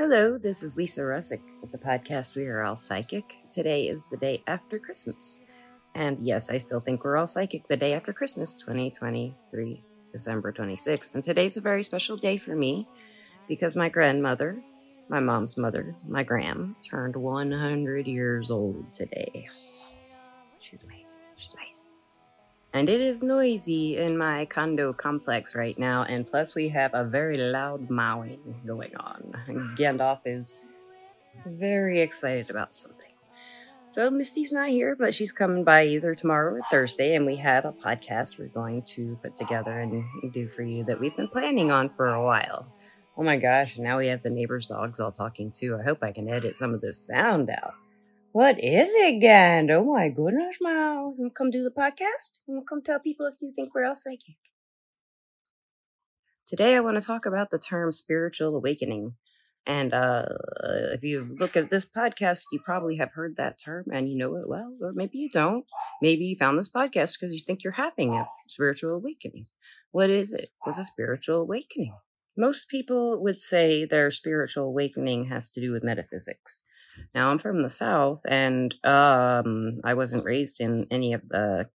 Hello, 0.00 0.38
this 0.38 0.62
is 0.62 0.76
Lisa 0.76 1.00
Rusczyk 1.00 1.42
with 1.60 1.72
the 1.72 1.78
podcast 1.78 2.36
We 2.36 2.46
Are 2.46 2.62
All 2.62 2.76
Psychic. 2.76 3.24
Today 3.50 3.88
is 3.88 4.04
the 4.04 4.16
day 4.16 4.44
after 4.46 4.78
Christmas. 4.78 5.40
And 5.96 6.24
yes, 6.24 6.50
I 6.50 6.58
still 6.58 6.78
think 6.78 7.02
we're 7.02 7.16
all 7.16 7.26
psychic 7.26 7.66
the 7.66 7.76
day 7.76 7.94
after 7.94 8.12
Christmas, 8.12 8.54
2023, 8.54 9.82
December 10.12 10.52
26th. 10.52 11.16
And 11.16 11.24
today's 11.24 11.56
a 11.56 11.60
very 11.60 11.82
special 11.82 12.16
day 12.16 12.38
for 12.38 12.54
me 12.54 12.86
because 13.48 13.74
my 13.74 13.88
grandmother, 13.88 14.62
my 15.08 15.18
mom's 15.18 15.56
mother, 15.56 15.96
my 16.06 16.22
gram, 16.22 16.76
turned 16.88 17.16
100 17.16 18.06
years 18.06 18.52
old 18.52 18.92
today. 18.92 19.48
She's 20.60 20.84
amazing. 20.84 21.18
She's 21.36 21.54
amazing. 21.54 21.67
And 22.74 22.90
it 22.90 23.00
is 23.00 23.22
noisy 23.22 23.96
in 23.96 24.18
my 24.18 24.44
condo 24.44 24.92
complex 24.92 25.54
right 25.54 25.78
now, 25.78 26.04
and 26.04 26.26
plus 26.26 26.54
we 26.54 26.68
have 26.68 26.92
a 26.92 27.02
very 27.02 27.38
loud 27.38 27.88
mowing 27.88 28.60
going 28.66 28.94
on. 28.96 29.32
Gandalf 29.76 30.20
is 30.26 30.58
very 31.46 32.00
excited 32.00 32.50
about 32.50 32.74
something. 32.74 33.06
So 33.90 34.10
Misty's 34.10 34.52
not 34.52 34.68
here, 34.68 34.94
but 34.94 35.14
she's 35.14 35.32
coming 35.32 35.64
by 35.64 35.86
either 35.86 36.14
tomorrow 36.14 36.56
or 36.56 36.60
Thursday, 36.70 37.14
and 37.14 37.24
we 37.24 37.36
have 37.36 37.64
a 37.64 37.72
podcast 37.72 38.38
we're 38.38 38.48
going 38.48 38.82
to 38.82 39.18
put 39.22 39.34
together 39.34 39.80
and 39.80 40.04
do 40.30 40.46
for 40.48 40.62
you 40.62 40.84
that 40.84 41.00
we've 41.00 41.16
been 41.16 41.28
planning 41.28 41.70
on 41.70 41.88
for 41.96 42.08
a 42.08 42.22
while. 42.22 42.66
Oh 43.16 43.22
my 43.22 43.38
gosh, 43.38 43.78
now 43.78 43.96
we 43.96 44.08
have 44.08 44.22
the 44.22 44.28
neighbors' 44.28 44.66
dogs 44.66 45.00
all 45.00 45.10
talking 45.10 45.50
too. 45.50 45.78
I 45.80 45.82
hope 45.82 46.02
I 46.02 46.12
can 46.12 46.28
edit 46.28 46.58
some 46.58 46.74
of 46.74 46.82
this 46.82 46.98
sound 46.98 47.48
out. 47.48 47.72
What 48.38 48.62
is 48.62 48.90
it, 48.94 49.20
Gand? 49.20 49.68
Oh 49.72 49.82
my 49.82 50.10
goodness, 50.10 50.58
Mal. 50.60 51.12
You 51.18 51.28
come 51.28 51.50
do 51.50 51.64
the 51.64 51.72
podcast? 51.72 52.38
You 52.46 52.62
come 52.68 52.82
tell 52.82 53.00
people 53.00 53.26
if 53.26 53.34
you 53.40 53.50
think 53.52 53.74
we're 53.74 53.84
all 53.84 53.96
psychic. 53.96 54.36
Today 56.46 56.76
I 56.76 56.78
want 56.78 57.00
to 57.00 57.04
talk 57.04 57.26
about 57.26 57.50
the 57.50 57.58
term 57.58 57.90
spiritual 57.90 58.54
awakening. 58.54 59.14
And 59.66 59.92
uh, 59.92 60.26
if 60.92 61.02
you 61.02 61.26
look 61.28 61.56
at 61.56 61.68
this 61.68 61.84
podcast, 61.84 62.44
you 62.52 62.60
probably 62.64 62.98
have 62.98 63.10
heard 63.10 63.34
that 63.38 63.58
term 63.58 63.86
and 63.90 64.08
you 64.08 64.16
know 64.16 64.36
it 64.36 64.48
well, 64.48 64.72
or 64.80 64.92
maybe 64.92 65.18
you 65.18 65.30
don't. 65.30 65.64
Maybe 66.00 66.26
you 66.26 66.36
found 66.36 66.60
this 66.60 66.70
podcast 66.70 67.18
because 67.18 67.34
you 67.34 67.40
think 67.44 67.64
you're 67.64 67.72
having 67.72 68.14
a 68.14 68.28
spiritual 68.46 68.94
awakening. 68.94 69.48
What 69.90 70.10
is 70.10 70.32
it? 70.32 70.50
What's 70.62 70.78
a 70.78 70.84
spiritual 70.84 71.40
awakening? 71.40 71.96
Most 72.36 72.68
people 72.68 73.20
would 73.20 73.40
say 73.40 73.84
their 73.84 74.12
spiritual 74.12 74.66
awakening 74.66 75.24
has 75.24 75.50
to 75.50 75.60
do 75.60 75.72
with 75.72 75.82
metaphysics. 75.82 76.66
Now 77.14 77.30
I'm 77.30 77.38
from 77.38 77.60
the 77.60 77.68
South, 77.68 78.22
and 78.28 78.74
um, 78.84 79.80
I 79.84 79.94
wasn't 79.94 80.24
raised 80.24 80.60
in 80.60 80.86
any 80.90 81.12
of 81.12 81.28
the 81.28 81.68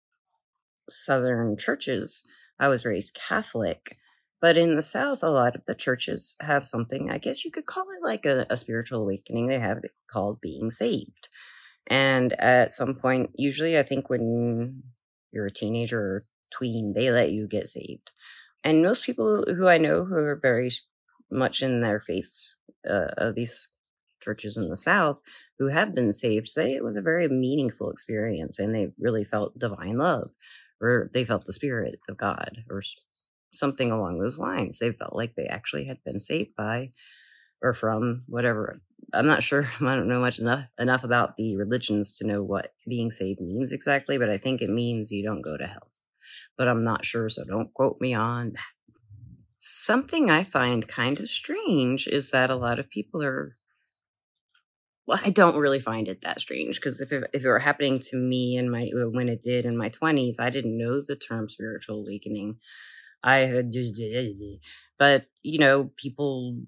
Southern 0.88 1.56
churches. 1.56 2.24
I 2.58 2.68
was 2.68 2.84
raised 2.84 3.18
Catholic. 3.28 3.98
But 4.40 4.56
in 4.56 4.74
the 4.74 4.82
South, 4.82 5.22
a 5.22 5.30
lot 5.30 5.54
of 5.54 5.64
the 5.66 5.74
churches 5.74 6.34
have 6.40 6.66
something, 6.66 7.10
I 7.10 7.18
guess 7.18 7.44
you 7.44 7.52
could 7.52 7.66
call 7.66 7.86
it 7.92 8.04
like 8.04 8.26
a, 8.26 8.44
a 8.50 8.56
spiritual 8.56 9.02
awakening. 9.02 9.46
They 9.46 9.60
have 9.60 9.78
it 9.84 9.92
called 10.10 10.40
being 10.40 10.72
saved. 10.72 11.28
And 11.88 12.32
at 12.40 12.74
some 12.74 12.96
point, 12.96 13.30
usually 13.36 13.78
I 13.78 13.84
think 13.84 14.10
when 14.10 14.82
you're 15.30 15.46
a 15.46 15.52
teenager 15.52 16.00
or 16.00 16.24
tween, 16.50 16.92
they 16.92 17.12
let 17.12 17.30
you 17.30 17.46
get 17.46 17.68
saved. 17.68 18.10
And 18.64 18.82
most 18.82 19.04
people 19.04 19.44
who 19.46 19.68
I 19.68 19.78
know 19.78 20.04
who 20.04 20.16
are 20.16 20.38
very 20.40 20.72
much 21.30 21.62
in 21.62 21.80
their 21.80 22.00
faith 22.00 22.56
uh, 22.88 23.08
of 23.16 23.36
these 23.36 23.68
churches 24.22 24.56
in 24.56 24.68
the 24.68 24.76
South 24.76 25.18
who 25.58 25.68
have 25.68 25.94
been 25.94 26.12
saved 26.12 26.48
say 26.48 26.72
it 26.72 26.84
was 26.84 26.96
a 26.96 27.02
very 27.02 27.28
meaningful 27.28 27.90
experience 27.90 28.58
and 28.58 28.74
they 28.74 28.92
really 28.98 29.24
felt 29.24 29.58
divine 29.58 29.98
love 29.98 30.30
or 30.80 31.10
they 31.14 31.24
felt 31.24 31.46
the 31.46 31.52
spirit 31.52 31.98
of 32.08 32.16
God 32.16 32.64
or 32.70 32.82
something 33.52 33.90
along 33.90 34.18
those 34.18 34.38
lines. 34.38 34.78
They 34.78 34.92
felt 34.92 35.14
like 35.14 35.34
they 35.34 35.46
actually 35.46 35.84
had 35.84 35.98
been 36.04 36.18
saved 36.18 36.56
by 36.56 36.90
or 37.62 37.74
from 37.74 38.24
whatever. 38.26 38.80
I'm 39.12 39.26
not 39.26 39.42
sure. 39.42 39.70
I 39.80 39.94
don't 39.94 40.08
know 40.08 40.20
much 40.20 40.38
enough 40.38 40.64
enough 40.78 41.04
about 41.04 41.36
the 41.36 41.56
religions 41.56 42.16
to 42.18 42.26
know 42.26 42.42
what 42.42 42.72
being 42.88 43.10
saved 43.10 43.40
means 43.40 43.72
exactly, 43.72 44.18
but 44.18 44.30
I 44.30 44.38
think 44.38 44.60
it 44.60 44.70
means 44.70 45.10
you 45.10 45.24
don't 45.24 45.42
go 45.42 45.56
to 45.56 45.66
hell. 45.66 45.90
But 46.58 46.68
I'm 46.68 46.84
not 46.84 47.04
sure, 47.04 47.28
so 47.28 47.44
don't 47.44 47.72
quote 47.72 47.98
me 48.00 48.14
on 48.14 48.52
that. 48.52 48.82
Something 49.58 50.28
I 50.28 50.44
find 50.44 50.88
kind 50.88 51.20
of 51.20 51.28
strange 51.28 52.08
is 52.08 52.30
that 52.30 52.50
a 52.50 52.56
lot 52.56 52.78
of 52.78 52.90
people 52.90 53.22
are 53.22 53.54
well, 55.06 55.20
I 55.24 55.30
don't 55.30 55.56
really 55.56 55.80
find 55.80 56.08
it 56.08 56.22
that 56.22 56.40
strange 56.40 56.76
because 56.76 57.00
if 57.00 57.12
it, 57.12 57.24
if 57.32 57.44
it 57.44 57.48
were 57.48 57.58
happening 57.58 57.98
to 58.10 58.16
me 58.16 58.56
in 58.56 58.70
my 58.70 58.90
uh, 58.94 59.08
when 59.08 59.28
it 59.28 59.42
did 59.42 59.64
in 59.64 59.76
my 59.76 59.88
twenties, 59.88 60.38
I 60.38 60.50
didn't 60.50 60.78
know 60.78 61.02
the 61.06 61.16
term 61.16 61.48
spiritual 61.48 62.00
awakening. 62.00 62.56
I 63.24 63.36
had 63.36 63.72
but 64.98 65.26
you 65.42 65.58
know, 65.58 65.90
people 65.96 66.62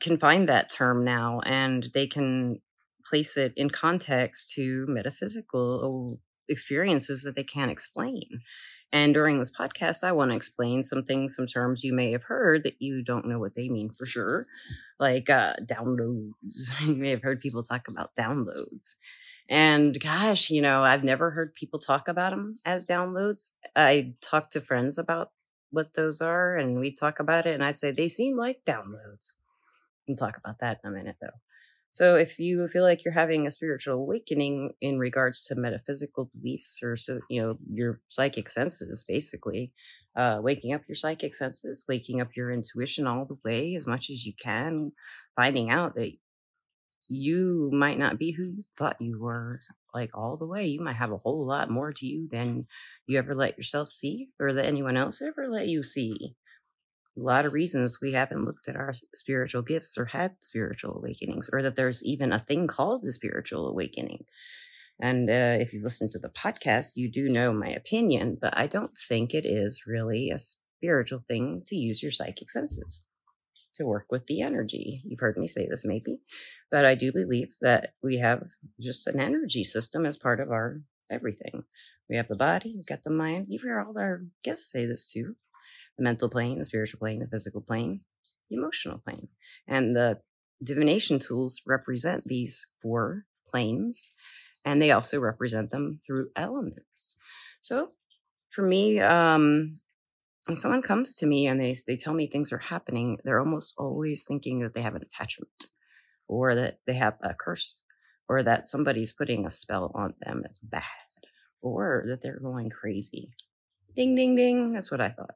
can 0.00 0.16
find 0.16 0.48
that 0.48 0.70
term 0.70 1.04
now, 1.04 1.40
and 1.44 1.88
they 1.92 2.06
can 2.06 2.60
place 3.06 3.36
it 3.36 3.52
in 3.56 3.70
context 3.70 4.52
to 4.54 4.84
metaphysical 4.88 6.20
experiences 6.48 7.22
that 7.22 7.36
they 7.36 7.44
can't 7.44 7.70
explain. 7.70 8.40
And 8.92 9.12
during 9.12 9.38
this 9.38 9.50
podcast, 9.50 10.02
I 10.02 10.12
want 10.12 10.30
to 10.30 10.36
explain 10.36 10.82
some 10.82 11.02
things, 11.02 11.36
some 11.36 11.46
terms 11.46 11.84
you 11.84 11.92
may 11.92 12.12
have 12.12 12.22
heard 12.22 12.62
that 12.64 12.80
you 12.80 13.02
don't 13.02 13.26
know 13.26 13.38
what 13.38 13.54
they 13.54 13.68
mean 13.68 13.90
for 13.90 14.06
sure, 14.06 14.46
like 14.98 15.28
uh, 15.28 15.54
downloads. 15.62 16.70
you 16.80 16.94
may 16.94 17.10
have 17.10 17.22
heard 17.22 17.40
people 17.40 17.62
talk 17.62 17.88
about 17.88 18.14
downloads. 18.18 18.94
And 19.48 19.98
gosh, 20.00 20.50
you 20.50 20.62
know, 20.62 20.84
I've 20.84 21.04
never 21.04 21.30
heard 21.30 21.54
people 21.54 21.78
talk 21.78 22.08
about 22.08 22.30
them 22.30 22.58
as 22.64 22.84
downloads. 22.84 23.52
I 23.74 24.14
talk 24.20 24.50
to 24.50 24.60
friends 24.60 24.98
about 24.98 25.32
what 25.70 25.94
those 25.94 26.20
are, 26.20 26.56
and 26.56 26.80
we 26.80 26.90
talk 26.94 27.20
about 27.20 27.46
it, 27.46 27.54
and 27.54 27.64
I'd 27.64 27.76
say 27.76 27.90
they 27.90 28.08
seem 28.08 28.36
like 28.36 28.62
downloads. 28.66 29.34
We'll 30.06 30.16
talk 30.16 30.38
about 30.38 30.60
that 30.60 30.80
in 30.82 30.90
a 30.90 30.92
minute, 30.92 31.16
though. 31.20 31.28
So 31.92 32.16
if 32.16 32.38
you 32.38 32.68
feel 32.68 32.82
like 32.84 33.04
you're 33.04 33.14
having 33.14 33.46
a 33.46 33.50
spiritual 33.50 33.94
awakening 33.94 34.72
in 34.80 34.98
regards 34.98 35.44
to 35.46 35.54
metaphysical 35.56 36.30
beliefs 36.34 36.80
or 36.82 36.96
so, 36.96 37.20
you 37.28 37.40
know, 37.42 37.54
your 37.68 37.98
psychic 38.08 38.48
senses, 38.48 39.04
basically, 39.06 39.72
uh, 40.16 40.38
waking 40.42 40.72
up 40.74 40.82
your 40.88 40.94
psychic 40.96 41.34
senses, 41.34 41.84
waking 41.88 42.20
up 42.20 42.36
your 42.36 42.50
intuition 42.52 43.06
all 43.06 43.24
the 43.24 43.38
way 43.44 43.74
as 43.74 43.86
much 43.86 44.10
as 44.10 44.24
you 44.24 44.32
can, 44.40 44.92
finding 45.36 45.70
out 45.70 45.94
that 45.96 46.12
you 47.08 47.70
might 47.72 47.98
not 47.98 48.18
be 48.18 48.32
who 48.32 48.44
you 48.44 48.64
thought 48.76 49.00
you 49.00 49.18
were 49.20 49.60
like 49.94 50.10
all 50.14 50.36
the 50.36 50.46
way. 50.46 50.66
You 50.66 50.80
might 50.80 50.96
have 50.96 51.12
a 51.12 51.16
whole 51.16 51.46
lot 51.46 51.70
more 51.70 51.92
to 51.92 52.06
you 52.06 52.28
than 52.30 52.66
you 53.06 53.18
ever 53.18 53.34
let 53.34 53.56
yourself 53.56 53.88
see 53.88 54.28
or 54.38 54.52
that 54.52 54.66
anyone 54.66 54.96
else 54.96 55.22
ever 55.22 55.48
let 55.48 55.68
you 55.68 55.82
see 55.82 56.36
a 57.18 57.22
lot 57.22 57.46
of 57.46 57.52
reasons 57.52 57.98
we 58.00 58.12
haven't 58.12 58.44
looked 58.44 58.68
at 58.68 58.76
our 58.76 58.94
spiritual 59.14 59.62
gifts 59.62 59.98
or 59.98 60.06
had 60.06 60.36
spiritual 60.40 60.96
awakenings, 60.96 61.50
or 61.52 61.62
that 61.62 61.76
there's 61.76 62.04
even 62.04 62.32
a 62.32 62.38
thing 62.38 62.66
called 62.66 63.02
the 63.02 63.12
spiritual 63.12 63.66
awakening. 63.68 64.24
And 65.00 65.30
uh, 65.30 65.58
if 65.60 65.72
you 65.72 65.82
listen 65.82 66.10
to 66.12 66.18
the 66.18 66.28
podcast, 66.28 66.92
you 66.96 67.10
do 67.10 67.28
know 67.28 67.52
my 67.52 67.68
opinion, 67.68 68.38
but 68.40 68.56
I 68.56 68.66
don't 68.66 68.96
think 69.08 69.32
it 69.32 69.44
is 69.44 69.84
really 69.86 70.30
a 70.30 70.38
spiritual 70.38 71.22
thing 71.28 71.62
to 71.66 71.76
use 71.76 72.02
your 72.02 72.12
psychic 72.12 72.50
senses 72.50 73.06
to 73.76 73.86
work 73.86 74.06
with 74.10 74.26
the 74.26 74.42
energy. 74.42 75.02
You've 75.04 75.20
heard 75.20 75.36
me 75.36 75.46
say 75.46 75.68
this 75.68 75.84
maybe, 75.84 76.20
but 76.70 76.84
I 76.84 76.94
do 76.96 77.12
believe 77.12 77.48
that 77.60 77.92
we 78.02 78.18
have 78.18 78.42
just 78.80 79.06
an 79.06 79.20
energy 79.20 79.62
system 79.62 80.04
as 80.04 80.16
part 80.16 80.40
of 80.40 80.50
our 80.50 80.80
everything. 81.10 81.62
We 82.10 82.16
have 82.16 82.28
the 82.28 82.36
body, 82.36 82.74
we've 82.74 82.86
got 82.86 83.04
the 83.04 83.10
mind. 83.10 83.46
You've 83.48 83.62
heard 83.62 83.86
all 83.86 83.96
our 83.98 84.22
guests 84.42 84.70
say 84.70 84.84
this 84.84 85.10
too 85.12 85.36
the 85.98 86.04
mental 86.04 86.28
plane, 86.28 86.58
the 86.58 86.64
spiritual 86.64 87.00
plane, 87.00 87.20
the 87.20 87.26
physical 87.26 87.60
plane, 87.60 88.00
the 88.48 88.56
emotional 88.56 88.98
plane. 88.98 89.28
And 89.66 89.94
the 89.94 90.20
divination 90.62 91.18
tools 91.18 91.62
represent 91.66 92.24
these 92.24 92.66
four 92.80 93.24
planes, 93.50 94.12
and 94.64 94.80
they 94.80 94.90
also 94.90 95.20
represent 95.20 95.70
them 95.70 96.00
through 96.06 96.30
elements. 96.36 97.16
So 97.60 97.90
for 98.50 98.62
me, 98.62 99.00
um, 99.00 99.72
when 100.46 100.56
someone 100.56 100.82
comes 100.82 101.16
to 101.16 101.26
me 101.26 101.46
and 101.46 101.60
they, 101.60 101.76
they 101.86 101.96
tell 101.96 102.14
me 102.14 102.26
things 102.26 102.52
are 102.52 102.58
happening, 102.58 103.18
they're 103.22 103.40
almost 103.40 103.74
always 103.76 104.24
thinking 104.24 104.60
that 104.60 104.74
they 104.74 104.82
have 104.82 104.94
an 104.94 105.02
attachment 105.02 105.66
or 106.26 106.54
that 106.54 106.78
they 106.86 106.94
have 106.94 107.14
a 107.22 107.34
curse 107.34 107.78
or 108.28 108.42
that 108.42 108.66
somebody's 108.66 109.12
putting 109.12 109.46
a 109.46 109.50
spell 109.50 109.90
on 109.94 110.14
them 110.20 110.40
that's 110.42 110.58
bad 110.58 110.82
or 111.60 112.04
that 112.08 112.22
they're 112.22 112.40
going 112.40 112.70
crazy. 112.70 113.30
Ding, 113.94 114.14
ding, 114.14 114.36
ding. 114.36 114.72
That's 114.72 114.90
what 114.90 115.00
I 115.00 115.08
thought 115.10 115.34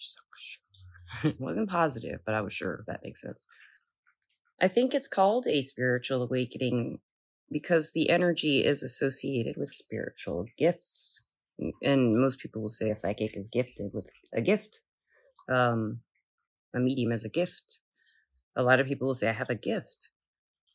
so 0.00 0.22
sure. 0.36 1.32
wasn't 1.38 1.68
positive, 1.68 2.20
but 2.24 2.34
I 2.34 2.40
was 2.40 2.52
sure 2.52 2.84
that 2.86 3.00
makes 3.04 3.22
sense. 3.22 3.46
I 4.60 4.68
think 4.68 4.94
it's 4.94 5.08
called 5.08 5.46
a 5.46 5.62
spiritual 5.62 6.22
awakening 6.22 6.98
because 7.50 7.92
the 7.92 8.10
energy 8.10 8.64
is 8.64 8.82
associated 8.82 9.56
with 9.56 9.70
spiritual 9.70 10.46
gifts. 10.58 11.24
And 11.82 12.20
most 12.20 12.38
people 12.38 12.62
will 12.62 12.68
say 12.68 12.90
a 12.90 12.96
psychic 12.96 13.36
is 13.36 13.48
gifted 13.48 13.92
with 13.92 14.06
a 14.34 14.40
gift. 14.40 14.80
Um, 15.50 16.00
a 16.74 16.78
medium 16.78 17.12
is 17.12 17.24
a 17.24 17.28
gift. 17.28 17.78
A 18.56 18.62
lot 18.62 18.80
of 18.80 18.86
people 18.86 19.08
will 19.08 19.14
say, 19.14 19.28
I 19.28 19.32
have 19.32 19.50
a 19.50 19.54
gift. 19.54 20.10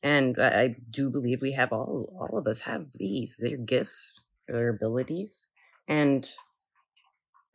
And 0.03 0.37
I, 0.39 0.61
I 0.61 0.75
do 0.91 1.09
believe 1.09 1.41
we 1.41 1.53
have 1.53 1.71
all, 1.71 2.13
all 2.19 2.37
of 2.37 2.47
us 2.47 2.61
have 2.61 2.87
these. 2.93 3.37
They're 3.39 3.57
gifts, 3.57 4.21
they're 4.47 4.69
abilities. 4.69 5.47
And 5.87 6.29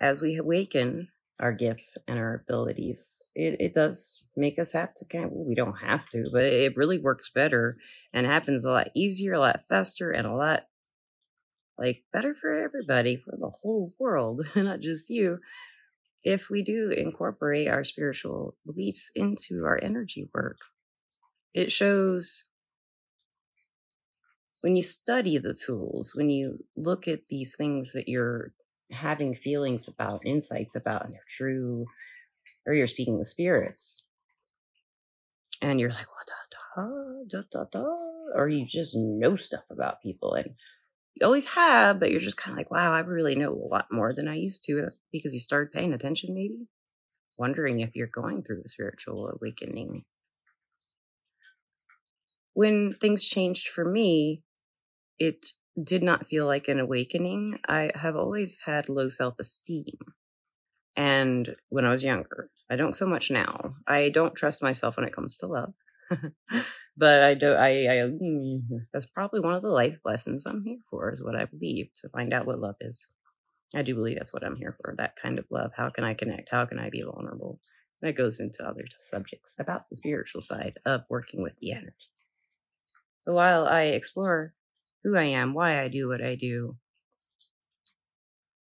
as 0.01 0.21
we 0.21 0.37
awaken, 0.37 1.09
our 1.41 1.53
gifts 1.53 1.97
and 2.07 2.19
our 2.19 2.43
abilities. 2.47 3.19
It, 3.35 3.57
it 3.61 3.75
does 3.75 4.23
make 4.37 4.59
us 4.59 4.73
have 4.73 4.95
to 4.97 5.05
kind 5.07 5.25
of, 5.25 5.31
we 5.33 5.55
don't 5.55 5.81
have 5.83 6.09
to, 6.13 6.29
but 6.33 6.45
it 6.45 6.77
really 6.77 7.01
works 7.01 7.31
better 7.35 7.79
and 8.13 8.27
happens 8.27 8.65
a 8.65 8.71
lot 8.71 8.89
easier, 8.95 9.33
a 9.33 9.41
lot 9.41 9.63
faster, 9.69 10.11
and 10.11 10.27
a 10.27 10.35
lot 10.35 10.65
like 11.79 12.05
better 12.13 12.37
for 12.39 12.53
everybody, 12.53 13.17
for 13.17 13.37
the 13.39 13.53
whole 13.63 13.95
world, 13.99 14.47
not 14.55 14.81
just 14.81 15.09
you, 15.09 15.39
if 16.23 16.51
we 16.51 16.63
do 16.63 16.91
incorporate 16.91 17.69
our 17.69 17.85
spiritual 17.85 18.57
beliefs 18.67 19.11
into 19.15 19.65
our 19.65 19.81
energy 19.83 20.29
work. 20.35 20.59
It 21.55 21.73
shows 21.73 22.45
when 24.61 24.77
you 24.77 24.83
study 24.83 25.39
the 25.39 25.55
tools, 25.55 26.13
when 26.15 26.29
you 26.29 26.59
look 26.77 27.09
at 27.09 27.21
these 27.31 27.57
things 27.57 27.93
that 27.95 28.09
you're 28.09 28.53
having 28.91 29.35
feelings 29.35 29.89
about, 29.89 30.21
insights 30.25 30.75
about, 30.75 31.05
and 31.05 31.15
they're 31.15 31.21
true, 31.29 31.87
or 32.67 32.75
you're 32.75 32.87
speaking 32.87 33.19
with 33.19 33.29
spirits, 33.29 34.05
and 35.63 35.81
you're 35.81 35.91
like, 35.91 36.07
what 36.07 36.27
da, 36.27 37.43
da, 37.53 37.65
da, 37.73 37.81
da, 37.81 37.87
or 38.35 38.49
you 38.49 38.65
just 38.65 38.95
know 38.97 39.37
stuff 39.37 39.65
about 39.71 40.03
people, 40.03 40.35
and 40.35 40.51
you 41.15 41.27
always 41.27 41.45
have, 41.45 42.01
but 42.01 42.11
you're 42.11 42.21
just 42.21 42.37
kind 42.37 42.53
of 42.53 42.59
like, 42.59 42.71
wow, 42.71 42.93
I 42.93 43.01
really 43.01 43.35
know 43.35 43.53
a 43.53 43.69
lot 43.69 43.87
more 43.91 44.15
than 44.15 44.29
I 44.29 44.37
used 44.37 44.65
to 44.65 44.89
because 45.13 45.35
you 45.35 45.41
started 45.41 45.73
paying 45.73 45.93
attention, 45.93 46.33
maybe 46.33 46.69
wondering 47.39 47.81
if 47.81 47.97
you're 47.97 48.07
going 48.07 48.43
through 48.43 48.63
a 48.65 48.69
spiritual 48.69 49.29
awakening. 49.29 50.05
When 52.53 52.91
things 52.91 53.25
changed 53.25 53.69
for 53.69 53.85
me, 53.85 54.43
it 55.19 55.47
did 55.83 56.03
not 56.03 56.29
feel 56.29 56.47
like 56.47 56.69
an 56.69 56.81
awakening. 56.81 57.59
I 57.69 57.91
have 57.95 58.17
always 58.17 58.61
had 58.65 58.89
low 58.89 59.09
self 59.09 59.35
esteem. 59.39 59.99
And 60.97 61.55
when 61.69 61.85
I 61.85 61.93
was 61.93 62.03
younger, 62.03 62.51
I 62.71 62.77
don't 62.77 62.97
so 62.97 63.07
much 63.07 63.31
now. 63.31 63.75
I 63.87 64.09
don't 64.09 64.35
trust 64.35 64.63
myself 64.63 64.97
when 64.97 65.07
it 65.07 65.15
comes 65.15 65.37
to 65.39 65.47
love. 65.47 65.75
but 66.97 67.23
I 67.23 67.35
do. 67.35 67.53
I, 67.53 67.69
I 67.69 67.97
mm, 68.11 68.61
that's 68.93 69.07
probably 69.07 69.41
one 69.41 69.55
of 69.55 69.63
the 69.63 69.69
life 69.69 69.99
lessons 70.05 70.47
I'm 70.47 70.65
here 70.65 70.79
for. 70.91 71.13
Is 71.13 71.23
what 71.23 71.37
I 71.37 71.45
believe 71.45 71.91
to 72.03 72.09
find 72.09 72.33
out 72.33 72.47
what 72.47 72.61
love 72.61 72.77
is. 72.81 73.07
I 73.75 73.83
do 73.83 73.95
believe 73.95 74.17
that's 74.17 74.33
what 74.33 74.45
I'm 74.45 74.57
here 74.57 74.77
for. 74.81 74.95
That 74.97 75.15
kind 75.21 75.39
of 75.39 75.45
love. 75.51 75.71
How 75.77 75.91
can 75.91 76.03
I 76.03 76.15
connect? 76.15 76.51
How 76.51 76.67
can 76.67 76.81
I 76.81 76.91
be 76.91 77.03
vulnerable? 77.03 77.61
That 78.03 78.17
goes 78.17 78.41
into 78.41 78.65
other 78.65 78.85
subjects 78.97 79.57
about 79.61 79.89
the 79.89 79.97
spiritual 79.97 80.43
side 80.43 80.79
of 80.85 81.03
working 81.09 81.43
with 81.43 81.53
the 81.61 81.73
energy. 81.73 82.11
So 83.21 83.35
while 83.35 83.67
I 83.67 83.83
explore 83.83 84.55
who 85.05 85.17
I 85.17 85.25
am, 85.25 85.55
why 85.55 85.81
I 85.81 85.88
do 85.88 86.08
what 86.08 86.23
I 86.23 86.35
do, 86.35 86.76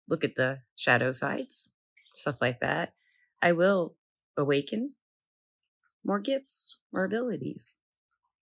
look 0.09 0.25
at 0.25 0.37
the 0.37 0.61
shadow 0.77 1.13
sides, 1.13 1.71
stuff 2.15 2.37
like 2.41 2.61
that, 2.61 2.95
I 3.41 3.53
will 3.53 3.95
awaken 4.37 4.95
more 6.05 6.21
gifts, 6.21 6.77
more 6.93 7.05
abilities. 7.05 7.75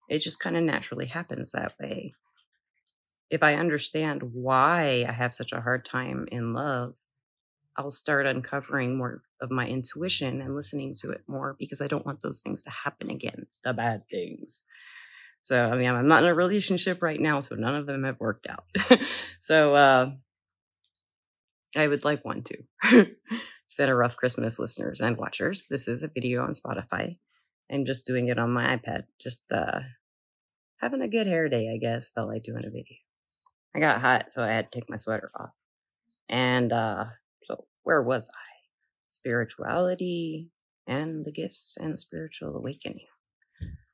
It 0.09 0.19
just 0.21 0.41
kind 0.41 0.57
of 0.57 0.65
naturally 0.65 1.07
happens 1.07 1.53
that 1.53 1.75
way. 1.81 2.15
If 3.31 3.43
I 3.43 3.55
understand 3.55 4.23
why 4.33 5.07
I 5.09 5.13
have 5.13 5.35
such 5.35 5.53
a 5.53 5.61
hard 5.61 5.85
time 5.85 6.27
in 6.33 6.53
love, 6.53 6.95
I'll 7.77 7.93
start 7.93 8.27
uncovering 8.27 8.99
more 8.99 9.23
of 9.41 9.51
my 9.51 9.67
intuition 9.67 10.43
and 10.43 10.55
listening 10.57 10.95
to 11.01 11.13
it 11.13 11.23
more 11.29 11.55
because 11.59 11.81
I 11.81 11.87
don't 11.87 12.05
want 12.05 12.23
those 12.23 12.43
things 12.43 12.65
to 12.65 12.71
happen 12.71 13.09
again, 13.09 13.47
the 13.65 13.73
bad 13.73 14.03
things. 14.11 14.65
So, 15.43 15.57
I 15.57 15.77
mean, 15.77 15.89
I'm 15.89 16.09
not 16.09 16.23
in 16.23 16.29
a 16.29 16.35
relationship 16.35 17.03
right 17.03 17.21
now, 17.21 17.41
so 17.41 17.57
none 17.57 17.75
of 17.75 17.87
them 17.87 18.05
have 18.05 18.21
worked 18.21 18.47
out. 18.47 18.65
so, 19.41 19.75
uh, 19.75 20.11
I 21.77 21.87
would 21.87 22.05
like 22.05 22.25
one 22.25 22.43
too. 22.43 22.65
it's 22.85 23.75
been 23.77 23.89
a 23.89 23.97
rough 23.97 24.17
Christmas, 24.17 24.59
listeners 24.59 25.01
and 25.01 25.17
watchers. 25.17 25.67
This 25.69 25.89
is 25.89 26.03
a 26.03 26.09
video 26.09 26.43
on 26.43 26.53
Spotify. 26.53 27.19
I'm 27.71 27.85
just 27.85 28.07
doing 28.07 28.29
it 28.29 28.39
on 28.39 28.51
my 28.51 28.77
iPad. 28.77 29.05
Just 29.21 29.45
uh, 29.53 29.81
having 30.79 31.01
a 31.01 31.09
good 31.09 31.27
hair 31.27 31.49
day, 31.49 31.71
I 31.73 31.79
guess. 31.79 32.11
Felt 32.11 32.29
like 32.29 32.43
doing 32.43 32.65
a 32.67 32.71
video. 32.71 32.97
I 33.75 33.79
got 33.79 34.01
hot, 34.01 34.31
so 34.31 34.45
I 34.45 34.49
had 34.49 34.71
to 34.71 34.81
take 34.81 34.91
my 34.91 34.97
sweater 34.97 35.31
off. 35.39 35.51
And 36.29 36.73
uh, 36.73 37.05
so, 37.45 37.65
where 37.85 38.03
was 38.03 38.29
I? 38.29 38.49
Spirituality 39.09 40.51
and 40.87 41.25
the 41.25 41.33
gifts 41.33 41.77
and 41.81 41.99
spiritual 41.99 42.57
awakening 42.57 43.07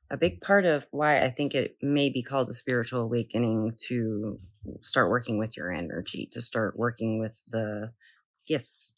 a 0.09 0.17
big 0.17 0.41
part 0.41 0.65
of 0.65 0.85
why 0.91 1.23
I 1.23 1.29
think 1.29 1.53
it 1.53 1.77
may 1.81 2.09
be 2.09 2.23
called 2.23 2.49
a 2.49 2.53
spiritual 2.53 3.01
awakening 3.01 3.73
to 3.87 4.39
start 4.81 5.09
working 5.09 5.37
with 5.37 5.57
your 5.57 5.71
energy, 5.71 6.29
to 6.31 6.41
start 6.41 6.77
working 6.77 7.19
with 7.19 7.41
the 7.47 7.91
gifts, 8.47 8.93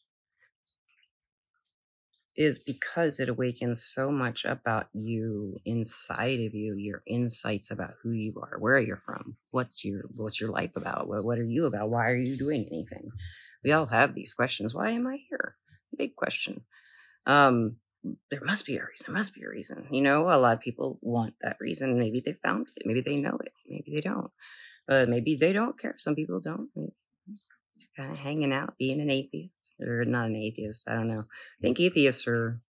is 2.35 2.59
because 2.59 3.19
it 3.19 3.27
awakens 3.27 3.83
so 3.83 4.11
much 4.11 4.45
about 4.45 4.87
you 4.93 5.57
inside 5.65 6.39
of 6.39 6.53
you, 6.53 6.75
your 6.77 7.01
insights 7.07 7.71
about 7.71 7.95
who 8.01 8.11
you 8.11 8.33
are, 8.41 8.57
where 8.59 8.79
you're 8.79 8.95
from, 8.95 9.35
what's 9.51 9.83
your 9.83 10.03
what's 10.15 10.39
your 10.39 10.51
life 10.51 10.75
about, 10.75 11.07
what, 11.07 11.25
what 11.25 11.39
are 11.39 11.43
you 11.43 11.65
about, 11.65 11.89
why 11.89 12.07
are 12.07 12.15
you 12.15 12.37
doing 12.37 12.65
anything? 12.71 13.09
We 13.63 13.73
all 13.73 13.87
have 13.87 14.15
these 14.15 14.33
questions. 14.33 14.73
Why 14.73 14.91
am 14.91 15.07
I 15.07 15.17
here? 15.29 15.55
Big 15.97 16.15
question. 16.15 16.61
Um, 17.25 17.75
there 18.03 18.41
must 18.43 18.65
be 18.65 18.77
a 18.77 18.85
reason. 18.85 19.05
There 19.07 19.17
must 19.17 19.35
be 19.35 19.43
a 19.43 19.49
reason. 19.49 19.87
You 19.91 20.01
know, 20.01 20.31
a 20.31 20.37
lot 20.37 20.53
of 20.53 20.61
people 20.61 20.99
want 21.01 21.33
that 21.41 21.57
reason. 21.59 21.99
Maybe 21.99 22.21
they 22.25 22.33
found 22.33 22.67
it. 22.75 22.83
Maybe 22.85 23.01
they 23.01 23.17
know 23.17 23.37
it. 23.43 23.53
Maybe 23.67 23.93
they 23.95 24.01
don't. 24.01 24.31
Uh, 24.87 25.05
maybe 25.07 25.35
they 25.35 25.53
don't 25.53 25.79
care. 25.79 25.95
Some 25.97 26.15
people 26.15 26.39
don't. 26.39 26.69
Kind 27.95 28.11
of 28.11 28.17
hanging 28.17 28.53
out, 28.53 28.77
being 28.77 29.01
an 29.01 29.09
atheist 29.09 29.71
or 29.79 30.05
not 30.05 30.27
an 30.27 30.35
atheist. 30.35 30.87
I 30.87 30.93
don't 30.93 31.07
know. 31.07 31.21
I 31.21 31.61
think 31.61 31.79
atheists 31.79 32.27
are, 32.27 32.61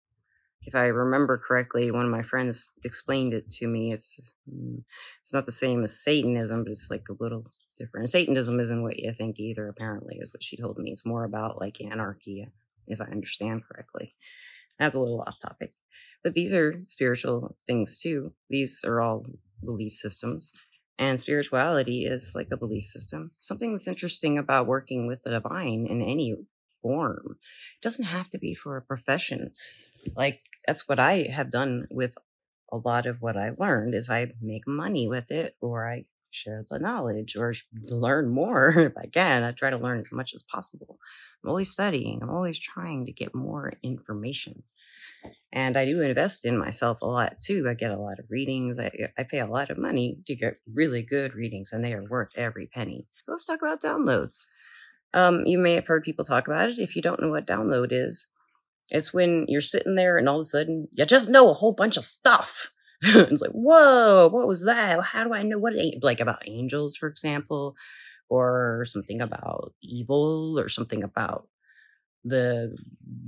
if 0.62 0.75
I 0.75 0.86
remember 0.86 1.38
correctly, 1.38 1.90
one 1.90 2.04
of 2.04 2.10
my 2.10 2.22
friends 2.22 2.72
explained 2.84 3.34
it 3.34 3.50
to 3.52 3.66
me. 3.66 3.92
It's 3.92 4.20
mm, 4.50 4.82
it's 5.22 5.32
not 5.32 5.46
the 5.46 5.52
same 5.52 5.84
as 5.84 6.02
Satanism, 6.02 6.64
but 6.64 6.72
it's 6.72 6.90
like 6.90 7.06
a 7.08 7.22
little 7.22 7.46
different. 7.78 8.10
Satanism 8.10 8.60
isn't 8.60 8.82
what 8.82 8.98
you 8.98 9.12
think 9.12 9.38
either. 9.38 9.69
Apparently, 9.69 10.19
is 10.20 10.32
what 10.32 10.42
she 10.42 10.56
told 10.56 10.78
me. 10.78 10.90
It's 10.90 11.06
more 11.06 11.25
about 11.25 11.60
like 11.60 11.80
anarchy, 11.80 12.46
if 12.86 13.00
I 13.00 13.04
understand 13.04 13.62
correctly. 13.70 14.14
That's 14.78 14.94
a 14.94 15.00
little 15.00 15.22
off 15.26 15.38
topic. 15.40 15.72
But 16.22 16.34
these 16.34 16.52
are 16.52 16.75
spiritual 16.88 17.56
things 17.66 17.98
too. 18.00 18.32
These 18.48 18.82
are 18.84 19.00
all 19.00 19.26
belief 19.64 19.94
systems. 19.94 20.52
And 20.98 21.19
spirituality 21.20 22.04
is 22.04 22.32
like 22.34 22.48
a 22.52 22.56
belief 22.56 22.84
system. 22.84 23.30
Something 23.40 23.72
that's 23.72 23.86
interesting 23.86 24.36
about 24.36 24.66
working 24.66 25.06
with 25.06 25.22
the 25.22 25.30
divine 25.30 25.86
in 25.88 26.02
any 26.02 26.36
form. 26.82 27.36
It 27.76 27.82
doesn't 27.82 28.06
have 28.06 28.30
to 28.30 28.38
be 28.38 28.54
for 28.54 28.76
a 28.76 28.82
profession. 28.82 29.52
Like 30.16 30.40
that's 30.66 30.88
what 30.88 30.98
I 30.98 31.28
have 31.32 31.50
done 31.50 31.86
with 31.90 32.16
a 32.72 32.76
lot 32.76 33.06
of 33.06 33.22
what 33.22 33.36
I 33.36 33.52
learned 33.56 33.94
is 33.94 34.10
I 34.10 34.32
make 34.40 34.66
money 34.66 35.08
with 35.08 35.30
it 35.30 35.56
or 35.61 35.88
I 35.88 36.04
share 36.30 36.64
the 36.70 36.78
knowledge 36.78 37.37
or 37.37 37.54
learn 37.82 38.28
more 38.28 38.68
if 38.76 38.97
I 38.97 39.06
can. 39.06 39.42
I 39.42 39.52
try 39.52 39.70
to 39.70 39.78
learn 39.78 39.99
as 39.99 40.12
much 40.12 40.35
as 40.35 40.42
possible. 40.42 40.99
I'm 41.42 41.50
always 41.50 41.70
studying. 41.70 42.23
I'm 42.23 42.30
always 42.30 42.58
trying 42.58 43.06
to 43.06 43.12
get 43.12 43.35
more 43.35 43.73
information. 43.82 44.62
And 45.52 45.76
I 45.76 45.85
do 45.87 46.00
invest 46.00 46.44
in 46.44 46.58
myself 46.58 47.00
a 47.00 47.06
lot 47.06 47.38
too. 47.38 47.68
I 47.68 47.75
get 47.75 47.90
a 47.90 47.97
lot 47.97 48.18
of 48.18 48.26
readings. 48.30 48.78
I, 48.78 48.90
I 49.16 49.23
pay 49.23 49.40
a 49.40 49.47
lot 49.47 49.70
of 49.70 49.78
money 49.78 50.18
to 50.26 50.35
get 50.35 50.58
really 50.73 51.02
good 51.02 51.35
readings, 51.35 51.73
and 51.73 51.85
they 51.85 51.94
are 51.94 52.04
worth 52.04 52.28
every 52.37 52.66
penny. 52.66 53.06
So 53.23 53.32
let's 53.32 53.47
talk 53.47 53.62
about 53.62 53.80
downloads. 53.82 54.47
Um, 55.14 55.47
you 55.47 55.58
may 55.58 55.75
have 55.75 55.87
heard 55.87 56.02
people 56.02 56.25
talk 56.25 56.49
about 56.49 56.68
it. 56.68 56.78
If 56.78 56.94
you 56.94 57.02
don't 57.02 57.20
know 57.20 57.30
what 57.30 57.47
download 57.47 57.88
is, 57.92 58.26
it's 58.90 59.12
when 59.12 59.47
you're 59.49 59.61
sitting 59.61 59.94
there 59.94 60.18
and 60.18 60.28
all 60.28 60.37
of 60.37 60.42
a 60.42 60.44
sudden 60.44 60.88
you 60.92 61.04
just 61.06 61.28
know 61.28 61.50
a 61.50 61.54
whole 61.54 61.73
bunch 61.73 61.97
of 61.97 62.04
stuff. 62.04 62.73
it's 63.02 63.43
like, 63.43 63.52
whoa, 63.52 64.28
what 64.28 64.49
was 64.49 64.64
that? 64.64 65.00
How 65.02 65.25
do 65.25 65.35
I 65.35 65.43
know 65.43 65.59
what, 65.59 65.75
like 66.02 66.21
about 66.21 66.43
angels, 66.47 66.97
for 66.97 67.09
example, 67.09 67.76
or 68.28 68.85
something 68.87 69.21
about 69.21 69.75
evil, 69.83 70.59
or 70.59 70.69
something 70.69 71.02
about 71.02 71.49
the 72.25 72.76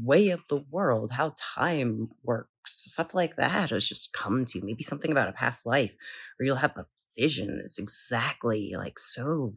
way 0.03 0.31
of 0.31 0.41
the 0.49 0.65
world, 0.71 1.13
how 1.13 1.35
time 1.39 2.11
works, 2.25 2.49
stuff 2.67 3.15
like 3.15 3.37
that 3.37 3.71
has 3.71 3.89
just 3.89 4.13
come 4.13 4.45
to 4.45 4.59
you. 4.59 4.65
Maybe 4.65 4.83
something 4.83 5.13
about 5.13 5.29
a 5.29 5.33
past 5.33 5.67
life, 5.67 5.93
or 6.39 6.45
you'll 6.47 6.57
have 6.57 6.77
a 6.77 6.87
vision 7.19 7.59
that's 7.59 7.79
exactly 7.79 8.75
like 8.77 8.99
so 8.99 9.55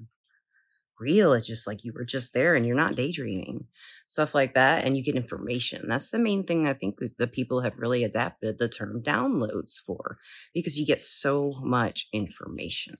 real. 1.04 1.34
It's 1.34 1.48
just 1.48 1.68
like 1.68 1.84
you 1.84 1.94
were 1.94 2.06
just 2.06 2.34
there 2.34 2.56
and 2.56 2.66
you're 2.66 2.76
not 2.76 2.96
daydreaming, 2.96 3.66
stuff 4.08 4.34
like 4.34 4.54
that. 4.56 4.86
And 4.86 4.98
you 4.98 5.04
get 5.04 5.16
information. 5.16 5.88
That's 5.88 6.10
the 6.10 6.20
main 6.20 6.46
thing 6.46 6.68
I 6.68 6.74
think 6.74 7.00
the 7.18 7.28
people 7.28 7.62
have 7.62 7.80
really 7.80 8.04
adapted 8.04 8.58
the 8.58 8.70
term 8.70 9.04
downloads 9.04 9.76
for 9.86 10.18
because 10.54 10.78
you 10.78 10.86
get 10.86 11.02
so 11.02 11.60
much 11.62 12.08
information 12.14 12.96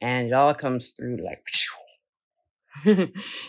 and 0.00 0.28
it 0.28 0.32
all 0.32 0.54
comes 0.54 0.90
through 0.90 1.18
like 1.24 1.44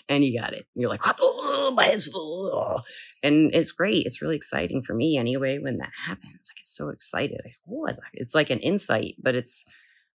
and 0.10 0.24
you 0.24 0.39
got 0.39 0.54
it. 0.54 0.65
You're 0.75 0.89
like, 0.89 1.01
oh, 1.20 1.74
my 1.75 1.86
head's 1.86 2.08
full. 2.08 2.51
Oh. 2.54 2.82
And 3.24 3.54
it's 3.54 3.72
great. 3.72 4.06
It's 4.06 4.22
really 4.22 4.36
exciting 4.36 4.84
for 4.84 4.94
me 4.94 5.18
anyway 5.18 5.58
when 5.58 5.77
that 5.77 5.92
happens. 6.06 6.50
I 6.50 6.54
get 6.58 6.65
so 6.65 6.89
excited. 6.89 7.42
oh, 7.70 7.88
it's 8.13 8.36
like 8.36 8.50
an 8.50 8.60
insight, 8.60 9.15
but 9.22 9.36
it's 9.36 9.65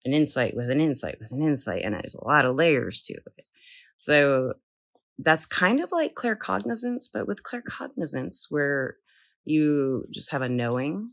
an 0.04 0.12
insight 0.12 0.54
with 0.56 0.70
an 0.70 0.80
insight 0.80 1.18
with 1.20 1.30
an 1.32 1.42
insight. 1.42 1.82
And 1.85 1.94
there's 1.94 2.14
a 2.14 2.25
lot 2.25 2.44
of 2.44 2.56
layers 2.56 3.02
to 3.02 3.14
it. 3.14 3.44
So 3.98 4.54
that's 5.18 5.46
kind 5.46 5.80
of 5.80 5.90
like 5.92 6.14
claircognizance, 6.14 7.06
but 7.12 7.26
with 7.26 7.42
claircognizance, 7.42 8.46
where 8.50 8.96
you 9.44 10.04
just 10.10 10.30
have 10.32 10.42
a 10.42 10.48
knowing 10.48 11.12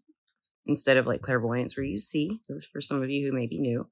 instead 0.65 0.97
of 0.97 1.07
like 1.07 1.21
clairvoyance, 1.21 1.77
where 1.77 1.85
you 1.85 1.99
see. 1.99 2.41
For 2.71 2.81
some 2.81 3.01
of 3.01 3.09
you 3.09 3.27
who 3.27 3.35
may 3.35 3.47
be 3.47 3.59
new. 3.59 3.87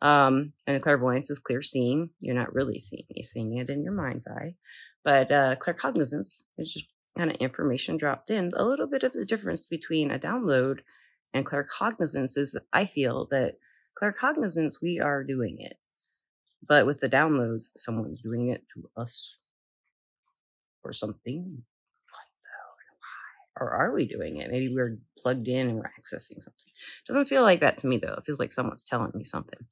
Um, 0.00 0.52
and 0.66 0.82
clairvoyance 0.82 1.30
is 1.30 1.38
clear 1.38 1.62
seeing. 1.62 2.10
You're 2.18 2.34
not 2.34 2.54
really 2.54 2.78
seeing, 2.78 3.04
you're 3.08 3.22
seeing 3.22 3.56
it 3.56 3.70
in 3.70 3.84
your 3.84 3.94
mind's 3.94 4.26
eye. 4.26 4.56
But 5.04 5.30
uh, 5.30 5.56
claircognizance 5.56 6.42
is 6.58 6.72
just 6.72 6.86
kind 7.16 7.30
of 7.30 7.36
information 7.36 7.96
dropped 7.96 8.30
in. 8.30 8.52
A 8.56 8.64
little 8.64 8.86
bit 8.86 9.04
of 9.04 9.12
the 9.12 9.24
difference 9.24 9.64
between 9.64 10.10
a 10.10 10.18
download 10.18 10.80
and 11.32 11.46
claircognizance 11.46 12.36
is 12.36 12.58
I 12.72 12.84
feel 12.84 13.26
that 13.30 13.54
claircognizance, 14.00 14.82
we 14.82 15.00
are 15.00 15.24
doing 15.24 15.58
it. 15.60 15.76
But 16.66 16.86
with 16.86 17.00
the 17.00 17.08
downloads, 17.08 17.68
someone's 17.76 18.20
doing 18.20 18.48
it 18.48 18.64
to 18.74 18.88
us 18.96 19.34
or 20.84 20.92
something. 20.92 21.62
Or 23.60 23.70
are 23.70 23.92
we 23.92 24.06
doing 24.06 24.38
it? 24.38 24.50
Maybe 24.50 24.74
we're 24.74 24.98
plugged 25.18 25.46
in 25.46 25.68
and 25.68 25.76
we're 25.76 25.92
accessing 26.00 26.42
something. 26.42 26.72
Doesn't 27.06 27.28
feel 27.28 27.42
like 27.42 27.60
that 27.60 27.76
to 27.78 27.86
me 27.86 27.98
though. 27.98 28.14
It 28.14 28.24
feels 28.24 28.38
like 28.38 28.52
someone's 28.52 28.84
telling 28.84 29.12
me 29.14 29.24
something. 29.24 29.66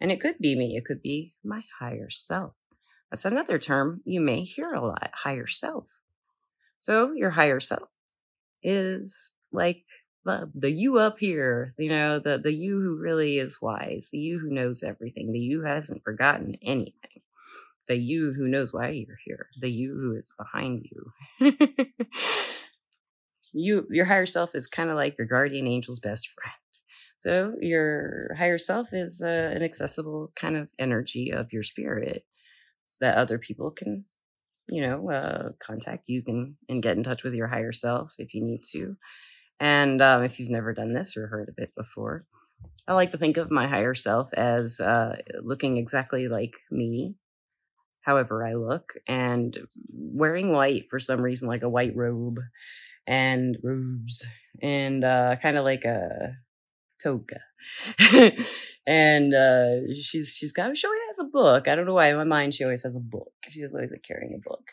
And 0.00 0.12
it 0.12 0.20
could 0.20 0.38
be 0.38 0.54
me. 0.54 0.76
It 0.76 0.84
could 0.84 1.00
be 1.02 1.34
my 1.42 1.62
higher 1.78 2.10
self. 2.10 2.54
That's 3.10 3.24
another 3.24 3.58
term 3.58 4.02
you 4.04 4.20
may 4.20 4.44
hear 4.44 4.72
a 4.72 4.84
lot 4.84 5.10
higher 5.14 5.46
self. 5.46 5.86
So 6.78 7.12
your 7.12 7.30
higher 7.30 7.60
self 7.60 7.88
is 8.62 9.32
like 9.52 9.84
the, 10.24 10.50
the 10.54 10.70
you 10.70 10.98
up 10.98 11.18
here, 11.18 11.74
you 11.78 11.88
know, 11.88 12.18
the, 12.18 12.38
the 12.38 12.52
you 12.52 12.80
who 12.80 12.96
really 12.96 13.38
is 13.38 13.60
wise, 13.60 14.10
the 14.12 14.18
you 14.18 14.38
who 14.38 14.50
knows 14.50 14.82
everything, 14.82 15.32
the 15.32 15.38
you 15.38 15.62
hasn't 15.62 16.04
forgotten 16.04 16.56
anything, 16.62 17.22
the 17.88 17.96
you 17.96 18.32
who 18.32 18.46
knows 18.48 18.72
why 18.72 18.90
you're 18.90 19.18
here, 19.24 19.48
the 19.60 19.70
you 19.70 19.94
who 19.94 20.16
is 20.16 20.32
behind 20.38 20.86
you. 20.90 21.56
you 23.52 23.86
your 23.90 24.06
higher 24.06 24.26
self 24.26 24.54
is 24.54 24.66
kind 24.66 24.90
of 24.90 24.96
like 24.96 25.16
your 25.18 25.26
guardian 25.26 25.66
angel's 25.66 26.00
best 26.00 26.28
friend. 26.28 26.54
So 27.18 27.54
your 27.60 28.34
higher 28.36 28.58
self 28.58 28.92
is 28.92 29.22
uh, 29.22 29.52
an 29.54 29.62
accessible 29.62 30.32
kind 30.34 30.56
of 30.56 30.68
energy 30.78 31.30
of 31.30 31.52
your 31.52 31.62
spirit 31.62 32.24
that 33.00 33.16
other 33.16 33.38
people 33.38 33.70
can, 33.70 34.06
you 34.68 34.84
know, 34.86 35.10
uh, 35.10 35.50
contact. 35.64 36.08
You 36.08 36.22
can 36.22 36.56
and 36.68 36.82
get 36.82 36.96
in 36.96 37.04
touch 37.04 37.22
with 37.22 37.34
your 37.34 37.46
higher 37.48 37.72
self 37.72 38.14
if 38.18 38.34
you 38.34 38.44
need 38.44 38.62
to. 38.72 38.96
And 39.62 40.02
um, 40.02 40.24
if 40.24 40.40
you've 40.40 40.50
never 40.50 40.74
done 40.74 40.92
this 40.92 41.16
or 41.16 41.28
heard 41.28 41.48
of 41.48 41.54
it 41.56 41.72
before, 41.76 42.24
I 42.88 42.94
like 42.94 43.12
to 43.12 43.18
think 43.18 43.36
of 43.36 43.48
my 43.48 43.68
higher 43.68 43.94
self 43.94 44.34
as 44.34 44.80
uh, 44.80 45.18
looking 45.40 45.76
exactly 45.76 46.26
like 46.26 46.54
me, 46.68 47.14
however 48.00 48.44
I 48.44 48.54
look, 48.54 48.94
and 49.06 49.56
wearing 49.88 50.50
white 50.50 50.86
for 50.90 50.98
some 50.98 51.22
reason, 51.22 51.46
like 51.46 51.62
a 51.62 51.68
white 51.68 51.94
robe 51.94 52.40
and 53.06 53.56
robes, 53.62 54.26
and 54.60 55.04
uh, 55.04 55.36
kind 55.40 55.56
of 55.56 55.64
like 55.64 55.84
a 55.84 56.38
toga. 57.00 57.38
and 58.84 59.32
uh, 59.32 59.94
she's 60.00 60.30
she's 60.30 60.52
got 60.52 60.76
she 60.76 60.88
always 60.88 61.02
has 61.10 61.20
a 61.20 61.30
book. 61.30 61.68
I 61.68 61.76
don't 61.76 61.86
know 61.86 61.94
why 61.94 62.08
in 62.08 62.16
my 62.16 62.24
mind 62.24 62.54
she 62.54 62.64
always 62.64 62.82
has 62.82 62.96
a 62.96 63.00
book. 63.00 63.32
She's 63.48 63.70
always 63.72 63.92
like, 63.92 64.02
carrying 64.02 64.34
a 64.34 64.48
book, 64.48 64.72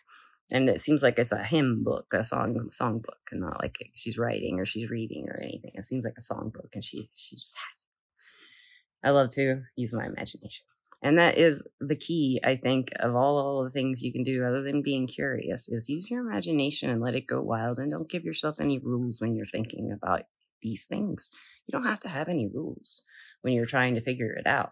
and 0.52 0.70
it 0.70 0.80
seems 0.80 1.04
like 1.04 1.20
it's 1.20 1.32
a 1.32 1.44
hymn 1.44 1.82
book, 1.84 2.08
a 2.14 2.24
song 2.24 2.70
song 2.72 3.00
book, 3.00 3.20
and 3.32 3.42
not 3.42 3.62
like 3.62 3.76
she's 3.96 4.18
writing 4.18 4.60
or 4.60 4.66
she's 4.66 4.90
reading 4.90 5.28
or 5.30 5.40
anything. 5.42 5.72
It 5.76 5.86
seems 5.86 6.04
like 6.04 6.18
a 6.18 6.22
song 6.22 6.52
book, 6.54 6.70
and 6.74 6.84
she 6.84 7.10
she 7.16 7.36
just 7.36 7.56
has 7.56 7.82
it. 7.82 9.08
I 9.08 9.12
love 9.12 9.30
to 9.32 9.62
use 9.76 9.94
my 9.94 10.06
imagination. 10.06 10.66
And 11.02 11.18
that 11.18 11.38
is 11.38 11.66
the 11.80 11.96
key, 11.96 12.42
I 12.44 12.58
think, 12.58 12.92
of 13.00 13.16
all, 13.16 13.38
all 13.38 13.64
the 13.64 13.70
things 13.70 14.04
you 14.04 14.12
can 14.12 14.24
do 14.24 14.44
other 14.44 14.62
than 14.62 14.82
being 14.82 15.08
curious 15.08 15.70
is 15.70 15.88
use 15.88 16.10
your 16.10 16.20
imagination 16.20 16.90
and 16.90 17.02
let 17.02 17.16
it 17.16 17.26
go 17.26 17.42
wild 17.42 17.80
and 17.80 17.90
don't 17.90 18.10
give 18.10 18.26
yourself 18.26 18.60
any 18.60 18.80
rules 18.80 19.22
when 19.22 19.34
you're 19.34 19.46
thinking 19.46 19.92
about 19.92 20.24
these 20.62 20.86
things. 20.86 21.32
You 21.66 21.72
don't 21.72 21.88
have 21.88 22.02
to 22.02 22.10
have 22.10 22.28
any 22.28 22.50
rules 22.54 23.04
when 23.44 23.54
you're 23.54 23.66
trying 23.66 23.96
to 23.96 24.02
figure 24.02 24.34
it 24.34 24.46
out. 24.46 24.72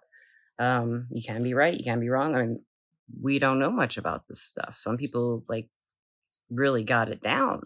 Um, 0.60 1.06
you 1.12 1.22
can 1.26 1.44
be 1.44 1.54
right, 1.54 1.78
you 1.78 1.86
can 1.86 2.02
be 2.02 2.10
wrong. 2.10 2.36
I 2.36 2.42
mean, 2.42 2.60
we 3.22 3.40
don't 3.40 3.60
know 3.60 3.72
much 3.72 3.98
about 3.98 4.28
this 4.28 4.42
stuff. 4.42 4.76
Some 4.78 4.98
people 4.98 5.44
like 5.48 5.70
really 6.50 6.84
got 6.84 7.10
it 7.10 7.22
down. 7.22 7.62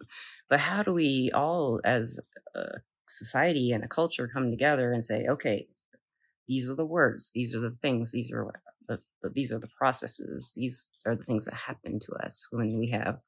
But 0.49 0.59
how 0.59 0.83
do 0.83 0.93
we 0.93 1.31
all, 1.33 1.79
as 1.83 2.19
a 2.55 2.79
society 3.07 3.71
and 3.71 3.83
a 3.83 3.87
culture, 3.87 4.29
come 4.33 4.49
together 4.49 4.91
and 4.91 5.03
say, 5.03 5.27
okay, 5.29 5.67
these 6.47 6.69
are 6.69 6.75
the 6.75 6.85
words, 6.85 7.31
these 7.33 7.55
are 7.55 7.59
the 7.59 7.77
things, 7.81 8.11
these 8.11 8.31
are 8.31 8.61
the, 8.87 8.99
the, 9.21 9.29
these 9.29 9.51
are 9.51 9.59
the 9.59 9.69
processes, 9.77 10.53
these 10.55 10.91
are 11.05 11.15
the 11.15 11.23
things 11.23 11.45
that 11.45 11.53
happen 11.53 11.99
to 11.99 12.13
us 12.13 12.47
when 12.51 12.77
we 12.77 12.89
have 12.89 13.19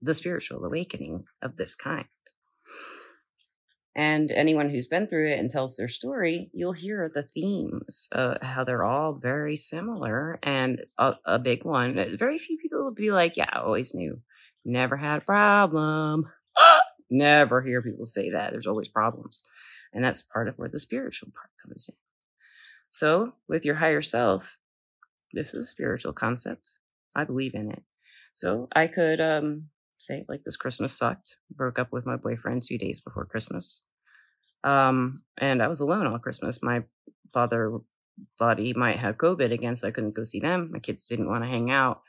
the 0.00 0.14
spiritual 0.14 0.64
awakening 0.64 1.24
of 1.42 1.56
this 1.56 1.74
kind. 1.74 2.06
And 3.94 4.30
anyone 4.30 4.70
who's 4.70 4.86
been 4.86 5.06
through 5.06 5.32
it 5.32 5.38
and 5.38 5.50
tells 5.50 5.76
their 5.76 5.88
story, 5.88 6.50
you'll 6.54 6.72
hear 6.72 7.10
the 7.14 7.22
themes, 7.22 8.08
uh, 8.12 8.36
how 8.40 8.64
they're 8.64 8.84
all 8.84 9.12
very 9.12 9.56
similar. 9.56 10.38
And 10.42 10.84
a, 10.96 11.14
a 11.26 11.38
big 11.38 11.64
one, 11.64 12.16
very 12.16 12.38
few 12.38 12.56
people 12.56 12.82
will 12.84 12.94
be 12.94 13.12
like, 13.12 13.36
Yeah, 13.36 13.50
I 13.52 13.60
always 13.60 13.94
knew. 13.94 14.20
Never 14.64 14.96
had 14.96 15.22
a 15.22 15.24
problem. 15.24 16.24
Never 17.10 17.60
hear 17.60 17.82
people 17.82 18.06
say 18.06 18.30
that. 18.30 18.52
There's 18.52 18.66
always 18.66 18.88
problems. 18.88 19.42
And 19.92 20.02
that's 20.02 20.22
part 20.22 20.48
of 20.48 20.58
where 20.58 20.70
the 20.70 20.78
spiritual 20.78 21.30
part 21.34 21.50
comes 21.62 21.88
in. 21.88 21.96
So, 22.88 23.34
with 23.48 23.64
your 23.64 23.74
higher 23.74 24.02
self, 24.02 24.56
this 25.32 25.54
is 25.54 25.66
a 25.66 25.68
spiritual 25.68 26.14
concept. 26.14 26.70
I 27.14 27.24
believe 27.24 27.54
in 27.54 27.70
it. 27.70 27.82
So, 28.32 28.68
I 28.74 28.86
could 28.86 29.20
um, 29.20 29.68
say 30.02 30.24
like 30.28 30.44
this 30.44 30.56
Christmas 30.56 30.92
sucked. 30.92 31.36
Broke 31.50 31.78
up 31.78 31.92
with 31.92 32.06
my 32.06 32.16
boyfriend 32.16 32.62
two 32.62 32.78
days 32.78 33.00
before 33.00 33.24
Christmas. 33.24 33.84
Um, 34.64 35.22
and 35.38 35.62
I 35.62 35.68
was 35.68 35.80
alone 35.80 36.06
all 36.06 36.18
Christmas. 36.18 36.62
My 36.62 36.82
father 37.32 37.78
thought 38.38 38.58
he 38.58 38.72
might 38.74 38.98
have 38.98 39.16
COVID 39.16 39.52
again, 39.52 39.76
so 39.76 39.88
I 39.88 39.90
couldn't 39.90 40.14
go 40.14 40.24
see 40.24 40.40
them. 40.40 40.70
My 40.72 40.78
kids 40.78 41.06
didn't 41.06 41.28
want 41.28 41.44
to 41.44 41.50
hang 41.50 41.70
out. 41.70 42.02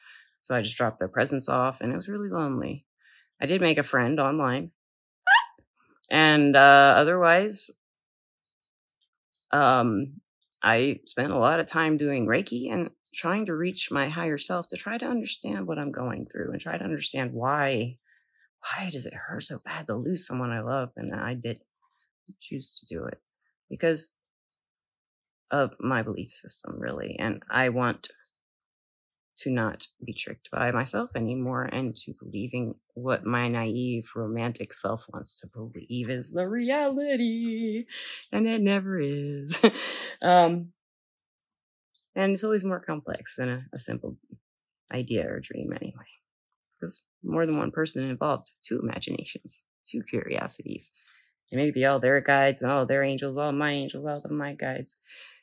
So 0.44 0.56
I 0.56 0.62
just 0.62 0.78
dropped 0.78 1.00
their 1.00 1.08
presents 1.08 1.48
off 1.48 1.82
and 1.82 1.92
it 1.92 1.96
was 1.96 2.10
really 2.10 2.30
lonely. 2.30 2.86
I 3.42 3.46
did 3.46 3.62
make 3.62 3.78
a 3.78 3.84
friend 3.84 4.20
online. 4.20 4.72
And 6.10 6.56
uh, 6.56 6.94
otherwise, 6.98 7.72
um, 9.52 10.22
I 10.62 11.00
spent 11.06 11.32
a 11.32 11.38
lot 11.38 11.60
of 11.60 11.66
time 11.66 11.98
doing 11.98 12.28
Reiki 12.28 12.72
and 12.72 12.90
trying 13.14 13.46
to 13.46 13.56
reach 13.56 13.92
my 13.92 14.10
higher 14.10 14.38
self 14.38 14.68
to 14.68 14.78
try 14.78 14.98
to 14.98 15.06
understand 15.06 15.68
what 15.68 15.80
I'm 15.80 15.92
going 15.92 16.26
through 16.26 16.52
and 16.52 16.60
try 16.60 16.78
to 16.78 16.84
understand 16.84 17.34
why 17.34 17.96
why 18.62 18.90
does 18.90 19.06
it 19.06 19.14
hurt 19.14 19.44
so 19.44 19.60
bad 19.66 19.88
to 19.88 19.96
lose 19.96 20.26
someone 20.26 20.52
I 20.52 20.62
love 20.62 20.92
and 20.96 21.14
I 21.14 21.34
did 21.34 21.60
choose 22.40 22.80
to 22.80 22.86
do 22.86 23.06
it 23.06 23.20
because 23.70 24.18
of 25.52 25.76
my 25.80 26.02
belief 26.02 26.32
system 26.32 26.80
really 26.80 27.18
and 27.20 27.44
I 27.50 27.70
want 27.70 28.10
to 29.36 29.50
not 29.50 29.86
be 30.06 30.14
tricked 30.14 30.50
by 30.52 30.72
myself 30.72 31.10
anymore 31.16 31.64
and 31.64 31.96
to 31.96 32.14
believing 32.22 32.76
what 32.94 33.26
my 33.26 33.48
naive 33.48 34.06
romantic 34.16 34.72
self 34.72 35.06
wants 35.12 35.40
to 35.40 35.48
believe 35.48 36.10
is 36.10 36.32
the 36.32 36.48
reality 36.48 37.86
and 38.32 38.48
it 38.48 38.62
never 38.62 39.00
is. 39.00 39.60
Um 40.24 40.72
and 42.16 42.34
it's 42.34 42.44
always 42.44 42.64
more 42.64 42.80
complex 42.80 43.36
than 43.36 43.50
a, 43.50 43.66
a 43.74 43.80
simple 43.80 44.18
idea 44.92 45.28
or 45.28 45.40
dream, 45.40 45.72
anyway. 45.74 46.06
Because 46.80 47.04
more 47.24 47.46
than 47.46 47.58
one 47.58 47.72
person 47.72 48.10
involved, 48.10 48.52
two 48.64 48.80
imaginations, 48.80 49.64
two 49.86 50.04
curiosities. 50.04 50.92
And 51.52 51.62
maybe 51.62 51.86
all 51.86 52.00
their 52.00 52.20
guides 52.22 52.62
and 52.62 52.72
all 52.72 52.86
their 52.86 53.04
angels, 53.04 53.38
all 53.38 53.52
my 53.52 53.72
angels, 53.72 54.06
all 54.06 54.22
of 54.24 54.32
my 54.32 54.54
guides, 54.54 55.00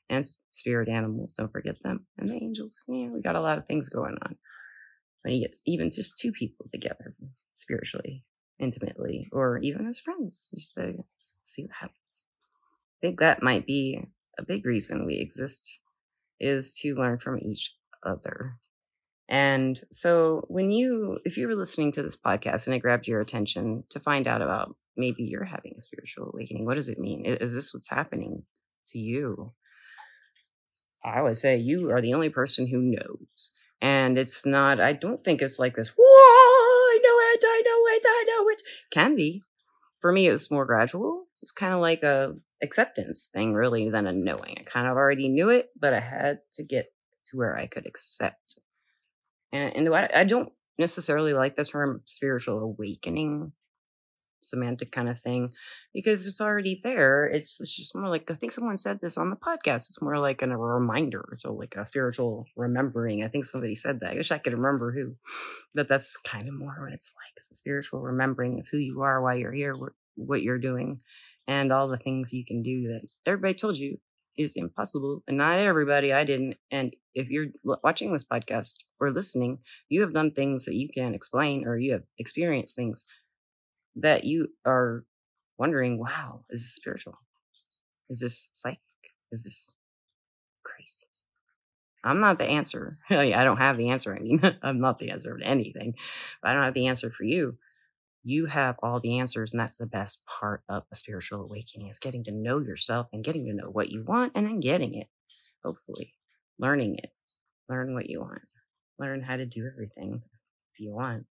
and 0.08 0.24
spirit 0.52 0.88
animals. 0.88 1.34
Don't 1.34 1.52
forget 1.52 1.76
them. 1.82 2.06
And 2.18 2.28
the 2.28 2.34
angels. 2.34 2.82
Yeah, 2.88 3.08
we 3.08 3.20
got 3.20 3.36
a 3.36 3.40
lot 3.40 3.58
of 3.58 3.66
things 3.66 3.88
going 3.88 4.16
on. 4.22 4.36
When 5.22 5.34
you 5.34 5.42
get 5.42 5.56
even 5.66 5.90
just 5.90 6.18
two 6.18 6.32
people 6.32 6.66
together 6.72 7.14
spiritually, 7.56 8.24
intimately, 8.58 9.28
or 9.32 9.58
even 9.58 9.86
as 9.86 9.98
friends, 9.98 10.48
just 10.54 10.74
to 10.74 10.94
see 11.44 11.62
what 11.62 11.72
happens. 11.78 12.26
I 13.02 13.06
think 13.06 13.20
that 13.20 13.42
might 13.42 13.66
be 13.66 14.02
a 14.38 14.42
big 14.42 14.64
reason 14.64 15.06
we 15.06 15.18
exist 15.18 15.78
is 16.40 16.74
to 16.80 16.94
learn 16.94 17.18
from 17.18 17.38
each 17.38 17.74
other. 18.02 18.56
And 19.28 19.80
so 19.92 20.44
when 20.48 20.72
you, 20.72 21.20
if 21.24 21.36
you 21.36 21.46
were 21.46 21.54
listening 21.54 21.92
to 21.92 22.02
this 22.02 22.16
podcast 22.16 22.66
and 22.66 22.74
it 22.74 22.80
grabbed 22.80 23.06
your 23.06 23.20
attention 23.20 23.84
to 23.90 24.00
find 24.00 24.26
out 24.26 24.42
about 24.42 24.74
maybe 24.96 25.22
you're 25.22 25.44
having 25.44 25.74
a 25.78 25.82
spiritual 25.82 26.30
awakening, 26.32 26.66
what 26.66 26.74
does 26.74 26.88
it 26.88 26.98
mean? 26.98 27.24
Is 27.24 27.54
this 27.54 27.72
what's 27.72 27.88
happening 27.88 28.42
to 28.88 28.98
you? 28.98 29.52
I 31.04 31.22
would 31.22 31.36
say 31.36 31.56
you 31.56 31.90
are 31.92 32.02
the 32.02 32.14
only 32.14 32.28
person 32.28 32.66
who 32.66 32.82
knows. 32.82 33.52
And 33.80 34.18
it's 34.18 34.44
not, 34.44 34.80
I 34.80 34.92
don't 34.92 35.24
think 35.24 35.40
it's 35.40 35.58
like 35.58 35.76
this, 35.76 35.92
whoa, 35.96 36.02
I 36.04 36.98
know 37.02 37.34
it, 37.34 37.44
I 37.46 37.62
know 37.64 37.96
it, 37.96 38.02
I 38.04 38.24
know 38.26 38.48
it. 38.48 38.62
Can 38.90 39.16
be. 39.16 39.42
For 40.00 40.12
me, 40.12 40.26
it 40.26 40.32
was 40.32 40.50
more 40.50 40.66
gradual. 40.66 41.26
It's 41.40 41.52
kind 41.52 41.72
of 41.72 41.80
like 41.80 42.02
a 42.02 42.34
acceptance 42.62 43.28
thing 43.32 43.54
really 43.54 43.88
than 43.90 44.06
a 44.06 44.12
knowing. 44.12 44.56
I 44.58 44.62
kind 44.64 44.86
of 44.86 44.96
already 44.96 45.28
knew 45.28 45.50
it, 45.50 45.70
but 45.78 45.94
I 45.94 46.00
had 46.00 46.40
to 46.54 46.64
get 46.64 46.92
to 47.30 47.36
where 47.36 47.56
I 47.56 47.66
could 47.66 47.86
accept 47.86 48.58
And, 49.52 49.76
and 49.76 49.94
I, 49.94 50.10
I 50.14 50.24
don't 50.24 50.52
necessarily 50.78 51.34
like 51.34 51.56
the 51.56 51.64
term 51.64 52.02
spiritual 52.06 52.58
awakening 52.60 53.52
semantic 54.42 54.90
kind 54.90 55.08
of 55.08 55.20
thing 55.20 55.52
because 55.92 56.26
it's 56.26 56.40
already 56.40 56.80
there. 56.82 57.26
It's, 57.26 57.60
it's 57.60 57.76
just 57.76 57.94
more 57.94 58.08
like 58.08 58.30
I 58.30 58.34
think 58.34 58.52
someone 58.52 58.76
said 58.76 59.00
this 59.00 59.18
on 59.18 59.30
the 59.30 59.36
podcast. 59.36 59.88
It's 59.88 60.02
more 60.02 60.18
like 60.18 60.42
an, 60.42 60.52
a 60.52 60.58
reminder, 60.58 61.28
so 61.34 61.52
like 61.52 61.76
a 61.76 61.86
spiritual 61.86 62.46
remembering. 62.56 63.22
I 63.24 63.28
think 63.28 63.44
somebody 63.44 63.74
said 63.74 64.00
that. 64.00 64.12
I 64.12 64.14
wish 64.14 64.30
I 64.30 64.38
could 64.38 64.54
remember 64.54 64.92
who, 64.92 65.16
but 65.74 65.88
that's 65.88 66.16
kind 66.16 66.48
of 66.48 66.54
more 66.54 66.74
what 66.80 66.92
it's 66.92 67.12
like. 67.16 67.44
Spiritual 67.52 68.00
remembering 68.00 68.60
of 68.60 68.66
who 68.70 68.78
you 68.78 69.02
are, 69.02 69.22
why 69.22 69.34
you're 69.34 69.52
here, 69.52 69.76
what, 69.76 69.92
what 70.14 70.42
you're 70.42 70.58
doing, 70.58 71.00
and 71.46 71.72
all 71.72 71.88
the 71.88 71.98
things 71.98 72.32
you 72.32 72.44
can 72.44 72.62
do 72.62 72.88
that 72.88 73.02
everybody 73.26 73.54
told 73.54 73.76
you 73.76 73.98
is 74.36 74.54
impossible. 74.56 75.22
And 75.28 75.36
not 75.36 75.58
everybody. 75.58 76.12
I 76.12 76.24
didn't. 76.24 76.56
And 76.70 76.94
if 77.14 77.28
you're 77.28 77.48
watching 77.64 78.12
this 78.12 78.24
podcast 78.24 78.76
or 79.00 79.10
listening, 79.10 79.58
you 79.88 80.00
have 80.00 80.14
done 80.14 80.30
things 80.30 80.64
that 80.64 80.76
you 80.76 80.88
can't 80.88 81.14
explain, 81.14 81.66
or 81.66 81.78
you 81.78 81.92
have 81.92 82.04
experienced 82.18 82.76
things 82.76 83.06
that 83.96 84.24
you 84.24 84.48
are 84.64 85.04
wondering, 85.58 85.98
wow, 85.98 86.44
is 86.50 86.62
this 86.62 86.72
spiritual? 86.74 87.18
Is 88.08 88.20
this 88.20 88.48
psychic? 88.54 88.80
Is 89.30 89.44
this 89.44 89.72
crazy? 90.64 91.06
I'm 92.02 92.20
not 92.20 92.38
the 92.38 92.46
answer. 92.46 92.96
I 93.10 93.44
don't 93.44 93.58
have 93.58 93.76
the 93.76 93.90
answer. 93.90 94.14
I 94.14 94.20
mean, 94.20 94.40
I'm 94.62 94.80
not 94.80 94.98
the 94.98 95.10
answer 95.10 95.36
to 95.36 95.44
anything. 95.44 95.94
I 96.42 96.52
don't 96.52 96.62
have 96.62 96.74
the 96.74 96.86
answer 96.86 97.10
for 97.10 97.24
you. 97.24 97.58
You 98.22 98.46
have 98.46 98.76
all 98.82 99.00
the 99.00 99.18
answers, 99.18 99.52
and 99.52 99.60
that's 99.60 99.78
the 99.78 99.86
best 99.86 100.24
part 100.26 100.62
of 100.68 100.84
a 100.92 100.96
spiritual 100.96 101.42
awakening 101.42 101.88
is 101.88 101.98
getting 101.98 102.24
to 102.24 102.32
know 102.32 102.58
yourself 102.58 103.08
and 103.12 103.24
getting 103.24 103.46
to 103.46 103.54
know 103.54 103.70
what 103.70 103.90
you 103.90 104.04
want 104.04 104.32
and 104.34 104.46
then 104.46 104.60
getting 104.60 104.94
it. 104.94 105.08
Hopefully, 105.64 106.14
learning 106.58 106.96
it. 106.98 107.10
Learn 107.68 107.94
what 107.94 108.10
you 108.10 108.20
want. 108.20 108.42
Learn 108.98 109.22
how 109.22 109.36
to 109.36 109.46
do 109.46 109.66
everything 109.66 110.22
if 110.74 110.80
you 110.80 110.92
want 110.92 111.26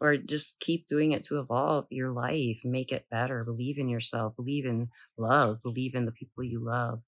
or 0.00 0.16
just 0.16 0.60
keep 0.60 0.86
doing 0.88 1.12
it 1.12 1.24
to 1.24 1.40
evolve 1.40 1.86
your 1.90 2.12
life, 2.12 2.58
make 2.64 2.92
it 2.92 3.06
better, 3.10 3.44
believe 3.44 3.78
in 3.78 3.88
yourself, 3.88 4.36
believe 4.36 4.64
in 4.64 4.88
love, 5.16 5.62
believe 5.62 5.94
in 5.94 6.04
the 6.04 6.12
people 6.12 6.44
you 6.44 6.60
love, 6.60 7.00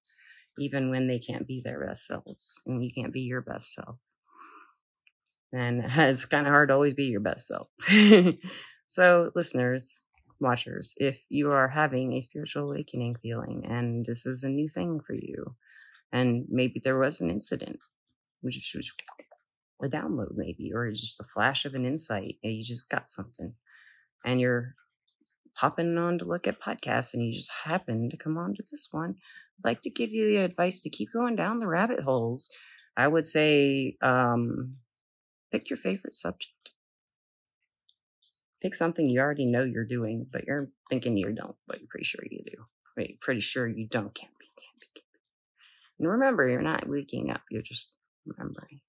even 0.57 0.89
when 0.89 1.07
they 1.07 1.19
can't 1.19 1.47
be 1.47 1.61
their 1.63 1.85
best 1.85 2.05
selves 2.05 2.59
and 2.65 2.83
you 2.83 2.91
can't 2.93 3.13
be 3.13 3.21
your 3.21 3.41
best 3.41 3.73
self. 3.73 3.97
And 5.53 5.83
it's 5.85 6.25
kind 6.25 6.47
of 6.47 6.51
hard 6.51 6.69
to 6.69 6.75
always 6.75 6.93
be 6.93 7.05
your 7.05 7.21
best 7.21 7.47
self. 7.47 7.67
so, 8.91 9.31
listeners, 9.35 10.01
watchers, 10.41 10.95
if 10.97 11.23
you 11.29 11.49
are 11.49 11.69
having 11.69 12.11
a 12.11 12.19
spiritual 12.19 12.69
awakening 12.69 13.15
feeling 13.21 13.65
and 13.65 14.05
this 14.05 14.25
is 14.25 14.43
a 14.43 14.49
new 14.49 14.67
thing 14.67 14.99
for 14.99 15.13
you, 15.13 15.55
and 16.11 16.43
maybe 16.49 16.81
there 16.83 16.99
was 16.99 17.21
an 17.21 17.29
incident, 17.29 17.79
which 18.41 18.57
is 18.57 18.91
a 19.81 19.87
download 19.87 20.33
maybe 20.35 20.73
or 20.73 20.91
just 20.91 21.21
a 21.21 21.23
flash 21.23 21.63
of 21.63 21.73
an 21.73 21.85
insight 21.85 22.35
and 22.43 22.51
you 22.51 22.65
just 22.65 22.89
got 22.89 23.09
something 23.09 23.53
and 24.25 24.41
you're 24.41 24.75
popping 25.55 25.97
on 25.97 26.19
to 26.19 26.25
look 26.25 26.45
at 26.45 26.59
podcasts 26.59 27.13
and 27.13 27.25
you 27.25 27.33
just 27.33 27.51
happen 27.63 28.09
to 28.09 28.17
come 28.17 28.37
on 28.37 28.53
to 28.53 28.63
this 28.69 28.89
one 28.91 29.15
i'd 29.57 29.69
like 29.69 29.81
to 29.81 29.89
give 29.89 30.11
you 30.11 30.27
the 30.27 30.35
advice 30.35 30.81
to 30.81 30.89
keep 30.89 31.13
going 31.13 31.35
down 31.37 31.59
the 31.59 31.67
rabbit 31.67 32.01
holes. 32.01 32.51
I 32.97 33.07
would 33.07 33.25
say 33.25 33.95
um, 34.01 34.75
pick 35.49 35.69
your 35.69 35.77
favorite 35.77 36.13
subject 36.13 36.73
pick 38.61 38.75
something 38.75 39.09
you 39.09 39.19
already 39.19 39.45
know 39.45 39.63
you're 39.63 39.83
doing 39.85 40.25
but 40.31 40.45
you're 40.45 40.69
thinking 40.89 41.17
you 41.17 41.31
don't 41.33 41.55
but 41.67 41.79
you're 41.79 41.89
pretty 41.89 42.05
sure 42.05 42.23
you 42.29 42.43
do 42.45 42.65
Wait, 42.97 43.21
pretty 43.21 43.41
sure 43.41 43.67
you 43.67 43.87
don't 43.87 44.13
can't 44.13 44.37
be 44.39 44.47
can't 44.59 44.79
be, 44.79 44.87
can't 44.93 45.05
be. 45.13 45.19
and 45.99 46.09
remember 46.11 46.47
you're 46.47 46.61
not 46.61 46.87
waking 46.87 47.29
up 47.31 47.41
you're 47.49 47.61
just 47.61 47.89
remembering 48.25 48.79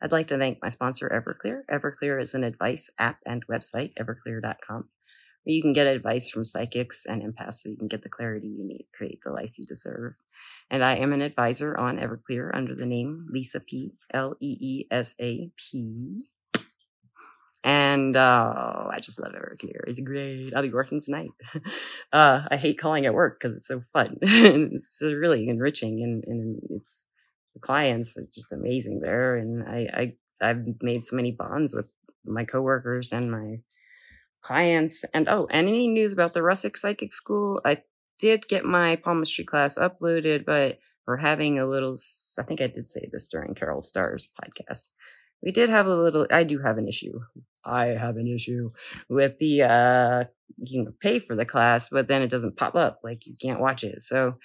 I'd 0.00 0.12
like 0.12 0.28
to 0.28 0.38
thank 0.38 0.62
my 0.62 0.68
sponsor, 0.68 1.08
Everclear. 1.08 1.62
Everclear 1.70 2.22
is 2.22 2.34
an 2.34 2.44
advice 2.44 2.90
app 2.98 3.18
and 3.26 3.44
website, 3.48 3.94
everclear.com, 3.98 4.88
where 5.42 5.54
you 5.54 5.60
can 5.60 5.72
get 5.72 5.88
advice 5.88 6.30
from 6.30 6.44
psychics 6.44 7.04
and 7.04 7.22
empaths 7.22 7.54
so 7.54 7.68
you 7.68 7.76
can 7.76 7.88
get 7.88 8.02
the 8.02 8.08
clarity 8.08 8.46
you 8.46 8.64
need 8.64 8.78
to 8.78 8.96
create 8.96 9.18
the 9.24 9.32
life 9.32 9.58
you 9.58 9.66
deserve. 9.66 10.14
And 10.70 10.84
I 10.84 10.96
am 10.96 11.12
an 11.12 11.20
advisor 11.20 11.76
on 11.76 11.98
Everclear 11.98 12.50
under 12.54 12.76
the 12.76 12.86
name 12.86 13.26
Leesa 13.34 13.64
P, 13.66 13.94
L 14.14 14.36
E 14.40 14.56
E 14.60 14.86
S 14.90 15.16
A 15.20 15.50
P. 15.56 16.28
And 17.64 18.16
uh, 18.16 18.88
I 18.90 19.00
just 19.00 19.20
love 19.20 19.32
Everclear. 19.32 19.80
It's 19.86 20.00
great. 20.00 20.52
I'll 20.54 20.62
be 20.62 20.70
working 20.70 21.00
tonight. 21.00 21.30
uh, 22.12 22.42
I 22.50 22.56
hate 22.56 22.78
calling 22.78 23.04
it 23.04 23.14
work 23.14 23.40
because 23.40 23.56
it's 23.56 23.66
so 23.66 23.82
fun. 23.92 24.18
it's 24.22 24.98
really 25.00 25.48
enriching 25.48 26.02
and, 26.02 26.24
and 26.26 26.60
it's 26.70 27.06
the 27.54 27.60
clients 27.60 28.16
are 28.16 28.26
just 28.32 28.52
amazing 28.52 29.00
there. 29.00 29.36
And 29.36 29.68
I, 29.68 29.88
I 29.92 30.12
I've 30.40 30.64
made 30.82 31.04
so 31.04 31.16
many 31.16 31.32
bonds 31.32 31.74
with 31.74 31.92
my 32.24 32.44
coworkers 32.44 33.12
and 33.12 33.30
my 33.30 33.58
clients. 34.42 35.04
And 35.12 35.28
oh, 35.28 35.48
and 35.50 35.68
any 35.68 35.88
news 35.88 36.12
about 36.12 36.32
the 36.32 36.42
Rustic 36.42 36.76
Psychic 36.76 37.12
School? 37.12 37.60
I 37.64 37.82
did 38.18 38.48
get 38.48 38.64
my 38.64 38.96
palmistry 38.96 39.44
class 39.44 39.76
uploaded, 39.78 40.44
but 40.44 40.78
we're 41.06 41.16
having 41.16 41.58
a 41.58 41.66
little. 41.66 41.96
I 42.38 42.42
think 42.42 42.60
I 42.60 42.66
did 42.66 42.86
say 42.86 43.08
this 43.10 43.26
during 43.26 43.54
Carol 43.54 43.82
Starr's 43.82 44.30
podcast. 44.40 44.90
We 45.42 45.52
did 45.52 45.70
have 45.70 45.86
a 45.86 45.94
little. 45.96 46.26
I 46.30 46.44
do 46.44 46.58
have 46.58 46.78
an 46.78 46.88
issue. 46.88 47.20
I 47.64 47.86
have 47.86 48.16
an 48.16 48.26
issue 48.26 48.72
with 49.08 49.38
the. 49.38 49.62
uh 49.62 50.24
You 50.58 50.84
can 50.84 50.92
pay 51.00 51.18
for 51.20 51.36
the 51.36 51.46
class, 51.46 51.88
but 51.88 52.08
then 52.08 52.22
it 52.22 52.30
doesn't 52.30 52.56
pop 52.56 52.74
up. 52.74 53.00
Like 53.04 53.26
you 53.26 53.34
can't 53.40 53.60
watch 53.60 53.84
it. 53.84 54.02
So 54.02 54.36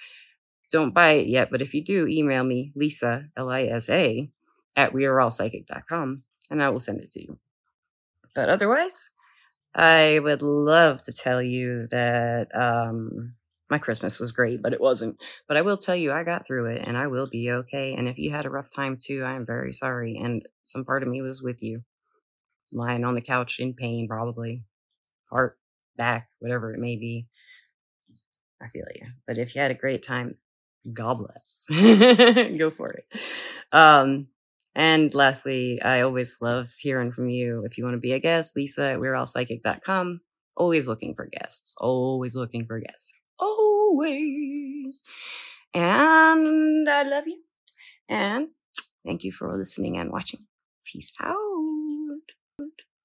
don't 0.72 0.94
buy 0.94 1.12
it 1.12 1.28
yet, 1.28 1.50
but 1.50 1.62
if 1.62 1.74
you 1.74 1.84
do, 1.84 2.06
email 2.06 2.44
me, 2.44 2.72
Lisa, 2.74 3.28
L 3.36 3.48
I 3.50 3.64
S 3.64 3.88
A, 3.88 4.30
at 4.76 4.92
weareallpsychic.com, 4.92 6.22
and 6.50 6.62
I 6.62 6.68
will 6.70 6.80
send 6.80 7.00
it 7.00 7.10
to 7.12 7.22
you. 7.22 7.38
But 8.34 8.48
otherwise, 8.48 9.10
I 9.74 10.20
would 10.22 10.42
love 10.42 11.02
to 11.04 11.12
tell 11.12 11.42
you 11.42 11.88
that 11.90 12.48
um, 12.54 13.34
my 13.70 13.78
Christmas 13.78 14.20
was 14.20 14.32
great, 14.32 14.62
but 14.62 14.72
it 14.72 14.80
wasn't. 14.80 15.16
But 15.48 15.56
I 15.56 15.62
will 15.62 15.76
tell 15.76 15.96
you, 15.96 16.12
I 16.12 16.22
got 16.22 16.46
through 16.46 16.66
it 16.66 16.82
and 16.86 16.96
I 16.96 17.06
will 17.06 17.26
be 17.26 17.50
okay. 17.50 17.94
And 17.94 18.08
if 18.08 18.18
you 18.18 18.30
had 18.30 18.46
a 18.46 18.50
rough 18.50 18.70
time 18.70 18.98
too, 19.00 19.24
I 19.24 19.34
am 19.34 19.46
very 19.46 19.72
sorry. 19.72 20.20
And 20.22 20.46
some 20.64 20.84
part 20.84 21.02
of 21.02 21.08
me 21.08 21.22
was 21.22 21.42
with 21.42 21.62
you, 21.62 21.82
lying 22.72 23.04
on 23.04 23.14
the 23.14 23.20
couch 23.22 23.58
in 23.58 23.74
pain, 23.74 24.06
probably, 24.08 24.64
heart, 25.30 25.58
back, 25.96 26.28
whatever 26.40 26.74
it 26.74 26.80
may 26.80 26.96
be. 26.96 27.26
I 28.62 28.68
feel 28.68 28.84
you. 28.94 29.06
But 29.26 29.38
if 29.38 29.54
you 29.54 29.60
had 29.60 29.70
a 29.70 29.74
great 29.74 30.02
time, 30.02 30.36
God 30.92 31.18
bless. 31.18 31.66
Go 32.58 32.70
for 32.70 32.90
it. 32.90 33.06
Um, 33.72 34.28
and 34.74 35.14
lastly, 35.14 35.80
I 35.82 36.00
always 36.00 36.38
love 36.40 36.72
hearing 36.78 37.12
from 37.12 37.28
you. 37.30 37.64
If 37.64 37.78
you 37.78 37.84
want 37.84 37.94
to 37.94 38.00
be 38.00 38.12
a 38.12 38.18
guest, 38.18 38.56
Lisa 38.56 38.92
at 38.92 38.98
weareallpsychic.com. 38.98 40.20
Always 40.56 40.86
looking 40.86 41.14
for 41.14 41.26
guests. 41.26 41.74
Always 41.78 42.36
looking 42.36 42.66
for 42.66 42.78
guests. 42.78 43.12
Always. 43.38 45.04
And 45.74 46.88
I 46.88 47.02
love 47.04 47.26
you. 47.26 47.42
And 48.08 48.48
thank 49.06 49.24
you 49.24 49.32
for 49.32 49.56
listening 49.56 49.98
and 49.98 50.12
watching. 50.12 50.46
Peace 50.84 51.12
out. 51.22 51.36